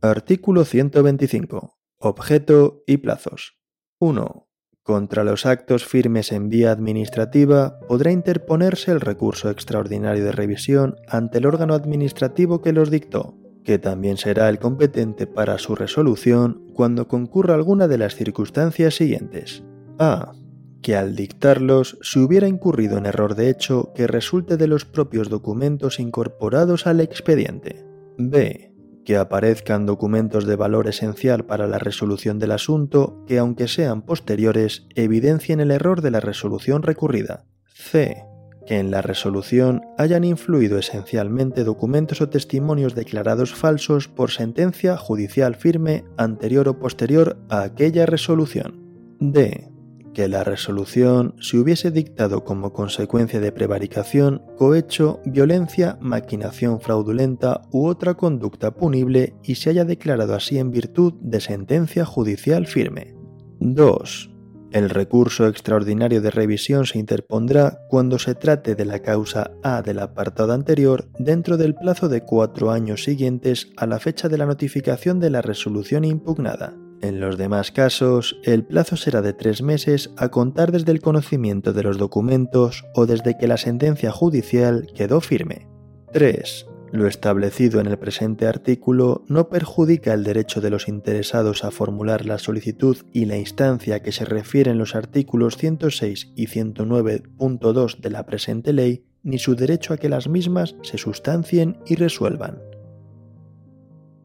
Artículo 0.00 0.64
125. 0.64 1.78
Objeto 1.98 2.82
y 2.88 2.96
plazos. 2.96 3.56
1. 4.00 4.49
Contra 4.82 5.24
los 5.24 5.44
actos 5.44 5.84
firmes 5.84 6.32
en 6.32 6.48
vía 6.48 6.72
administrativa 6.72 7.78
podrá 7.86 8.12
interponerse 8.12 8.90
el 8.90 9.00
recurso 9.00 9.50
extraordinario 9.50 10.24
de 10.24 10.32
revisión 10.32 10.96
ante 11.06 11.38
el 11.38 11.46
órgano 11.46 11.74
administrativo 11.74 12.62
que 12.62 12.72
los 12.72 12.90
dictó, 12.90 13.34
que 13.62 13.78
también 13.78 14.16
será 14.16 14.48
el 14.48 14.58
competente 14.58 15.26
para 15.26 15.58
su 15.58 15.74
resolución 15.74 16.66
cuando 16.74 17.08
concurra 17.08 17.54
alguna 17.54 17.88
de 17.88 17.98
las 17.98 18.14
circunstancias 18.14 18.94
siguientes. 18.94 19.62
A. 19.98 20.32
Que 20.80 20.96
al 20.96 21.14
dictarlos 21.14 21.98
se 22.00 22.20
hubiera 22.20 22.48
incurrido 22.48 22.96
en 22.96 23.04
error 23.04 23.34
de 23.34 23.50
hecho 23.50 23.92
que 23.94 24.06
resulte 24.06 24.56
de 24.56 24.66
los 24.66 24.86
propios 24.86 25.28
documentos 25.28 26.00
incorporados 26.00 26.86
al 26.86 27.00
expediente. 27.00 27.84
B 28.16 28.69
que 29.04 29.16
aparezcan 29.16 29.86
documentos 29.86 30.46
de 30.46 30.56
valor 30.56 30.88
esencial 30.88 31.44
para 31.44 31.66
la 31.66 31.78
resolución 31.78 32.38
del 32.38 32.52
asunto 32.52 33.24
que, 33.26 33.38
aunque 33.38 33.68
sean 33.68 34.02
posteriores, 34.02 34.86
evidencien 34.94 35.60
el 35.60 35.70
error 35.70 36.02
de 36.02 36.10
la 36.10 36.20
resolución 36.20 36.82
recurrida. 36.82 37.44
C. 37.64 38.24
Que 38.66 38.78
en 38.78 38.90
la 38.90 39.02
resolución 39.02 39.82
hayan 39.96 40.22
influido 40.24 40.78
esencialmente 40.78 41.64
documentos 41.64 42.20
o 42.20 42.28
testimonios 42.28 42.94
declarados 42.94 43.54
falsos 43.54 44.06
por 44.06 44.30
sentencia 44.30 44.96
judicial 44.96 45.56
firme 45.56 46.04
anterior 46.16 46.68
o 46.68 46.78
posterior 46.78 47.38
a 47.48 47.62
aquella 47.62 48.06
resolución. 48.06 48.78
D 49.18 49.69
que 50.14 50.28
la 50.28 50.44
resolución 50.44 51.34
se 51.40 51.58
hubiese 51.58 51.90
dictado 51.90 52.44
como 52.44 52.72
consecuencia 52.72 53.40
de 53.40 53.52
prevaricación, 53.52 54.42
cohecho, 54.56 55.20
violencia, 55.24 55.98
maquinación 56.00 56.80
fraudulenta 56.80 57.62
u 57.70 57.86
otra 57.86 58.14
conducta 58.14 58.72
punible 58.72 59.34
y 59.42 59.56
se 59.56 59.70
haya 59.70 59.84
declarado 59.84 60.34
así 60.34 60.58
en 60.58 60.70
virtud 60.70 61.14
de 61.20 61.40
sentencia 61.40 62.04
judicial 62.04 62.66
firme. 62.66 63.14
2. 63.60 64.30
El 64.72 64.88
recurso 64.88 65.48
extraordinario 65.48 66.20
de 66.20 66.30
revisión 66.30 66.86
se 66.86 66.98
interpondrá 66.98 67.80
cuando 67.88 68.20
se 68.20 68.36
trate 68.36 68.76
de 68.76 68.84
la 68.84 69.00
causa 69.00 69.50
A 69.64 69.82
del 69.82 69.98
apartado 69.98 70.52
anterior 70.52 71.08
dentro 71.18 71.56
del 71.56 71.74
plazo 71.74 72.08
de 72.08 72.22
cuatro 72.22 72.70
años 72.70 73.02
siguientes 73.02 73.72
a 73.76 73.86
la 73.86 73.98
fecha 73.98 74.28
de 74.28 74.38
la 74.38 74.46
notificación 74.46 75.18
de 75.18 75.30
la 75.30 75.42
resolución 75.42 76.04
impugnada. 76.04 76.76
En 77.02 77.18
los 77.18 77.38
demás 77.38 77.72
casos, 77.72 78.38
el 78.44 78.64
plazo 78.64 78.96
será 78.96 79.22
de 79.22 79.32
tres 79.32 79.62
meses 79.62 80.10
a 80.18 80.28
contar 80.28 80.70
desde 80.70 80.92
el 80.92 81.00
conocimiento 81.00 81.72
de 81.72 81.82
los 81.82 81.96
documentos 81.96 82.84
o 82.94 83.06
desde 83.06 83.38
que 83.38 83.48
la 83.48 83.56
sentencia 83.56 84.12
judicial 84.12 84.86
quedó 84.94 85.22
firme. 85.22 85.66
3. 86.12 86.66
Lo 86.92 87.06
establecido 87.06 87.80
en 87.80 87.86
el 87.86 87.98
presente 87.98 88.46
artículo 88.46 89.24
no 89.28 89.48
perjudica 89.48 90.12
el 90.12 90.24
derecho 90.24 90.60
de 90.60 90.70
los 90.70 90.88
interesados 90.88 91.64
a 91.64 91.70
formular 91.70 92.26
la 92.26 92.38
solicitud 92.38 92.96
y 93.12 93.24
la 93.26 93.38
instancia 93.38 94.02
que 94.02 94.12
se 94.12 94.26
refieren 94.26 94.76
los 94.76 94.94
artículos 94.94 95.56
106 95.56 96.32
y 96.34 96.48
109.2 96.48 98.00
de 98.00 98.10
la 98.10 98.26
presente 98.26 98.72
ley, 98.72 99.06
ni 99.22 99.38
su 99.38 99.54
derecho 99.54 99.94
a 99.94 99.98
que 99.98 100.08
las 100.08 100.28
mismas 100.28 100.74
se 100.82 100.98
sustancien 100.98 101.78
y 101.86 101.94
resuelvan. 101.94 102.58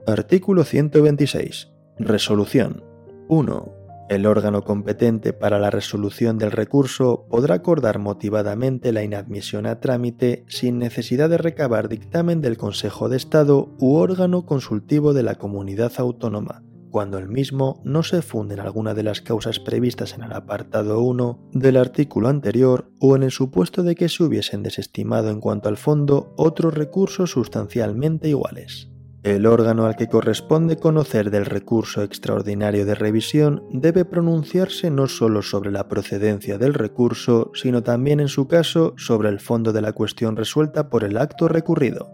Artículo 0.07 0.63
126. 0.63 1.74
Resolución. 1.97 2.83
1. 3.29 3.73
El 4.09 4.25
órgano 4.25 4.63
competente 4.63 5.31
para 5.31 5.59
la 5.59 5.69
resolución 5.69 6.37
del 6.37 6.51
recurso 6.51 7.25
podrá 7.29 7.55
acordar 7.55 7.99
motivadamente 7.99 8.91
la 8.91 9.01
inadmisión 9.01 9.65
a 9.65 9.79
trámite 9.79 10.43
sin 10.49 10.77
necesidad 10.77 11.29
de 11.29 11.37
recabar 11.37 11.87
dictamen 11.87 12.41
del 12.41 12.57
Consejo 12.57 13.07
de 13.07 13.15
Estado 13.15 13.73
u 13.79 13.95
órgano 13.95 14.45
consultivo 14.45 15.13
de 15.13 15.23
la 15.23 15.35
comunidad 15.35 15.93
autónoma, 15.97 16.63
cuando 16.91 17.17
el 17.17 17.29
mismo 17.29 17.81
no 17.85 18.03
se 18.03 18.21
funde 18.21 18.55
en 18.55 18.59
alguna 18.59 18.93
de 18.93 19.03
las 19.03 19.21
causas 19.21 19.61
previstas 19.61 20.15
en 20.15 20.23
el 20.23 20.33
apartado 20.33 20.99
1 21.01 21.49
del 21.53 21.77
artículo 21.77 22.27
anterior 22.27 22.91
o 22.99 23.15
en 23.15 23.23
el 23.23 23.31
supuesto 23.31 23.83
de 23.83 23.95
que 23.95 24.09
se 24.09 24.21
hubiesen 24.21 24.63
desestimado 24.63 25.29
en 25.29 25.39
cuanto 25.39 25.69
al 25.69 25.77
fondo 25.77 26.33
otros 26.35 26.73
recursos 26.73 27.31
sustancialmente 27.31 28.27
iguales. 28.27 28.91
El 29.25 29.47
órgano 29.47 29.87
al 29.87 29.95
que 29.95 30.07
corresponde 30.07 30.77
conocer 30.77 31.31
del 31.31 31.47
recurso 31.47 32.03
extraordinario 32.03 32.85
de 32.85 32.93
revisión 32.93 33.63
debe 33.71 34.05
pronunciarse 34.05 34.91
no 34.91 35.07
solo 35.07 35.41
sobre 35.41 35.71
la 35.71 35.87
procedencia 35.87 36.59
del 36.59 36.75
recurso, 36.75 37.49
sino 37.55 37.81
también 37.81 38.19
en 38.19 38.27
su 38.27 38.47
caso 38.47 38.93
sobre 38.97 39.29
el 39.29 39.39
fondo 39.39 39.73
de 39.73 39.81
la 39.81 39.93
cuestión 39.93 40.35
resuelta 40.35 40.91
por 40.91 41.03
el 41.03 41.17
acto 41.17 41.47
recurrido. 41.47 42.11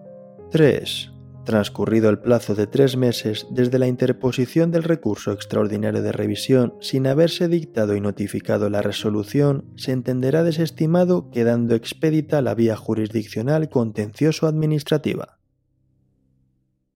3. 0.51 1.11
Transcurrido 1.43 2.09
el 2.09 2.19
plazo 2.19 2.55
de 2.55 2.65
tres 2.65 2.95
meses 2.95 3.45
desde 3.51 3.77
la 3.77 3.87
interposición 3.87 4.71
del 4.71 4.83
recurso 4.83 5.33
extraordinario 5.33 6.01
de 6.01 6.13
revisión 6.13 6.75
sin 6.79 7.07
haberse 7.07 7.49
dictado 7.49 7.93
y 7.93 7.99
notificado 7.99 8.69
la 8.69 8.81
resolución, 8.81 9.65
se 9.75 9.91
entenderá 9.91 10.43
desestimado 10.43 11.29
quedando 11.29 11.75
expedita 11.75 12.41
la 12.41 12.55
vía 12.55 12.77
jurisdiccional 12.77 13.67
contencioso-administrativa. 13.67 15.40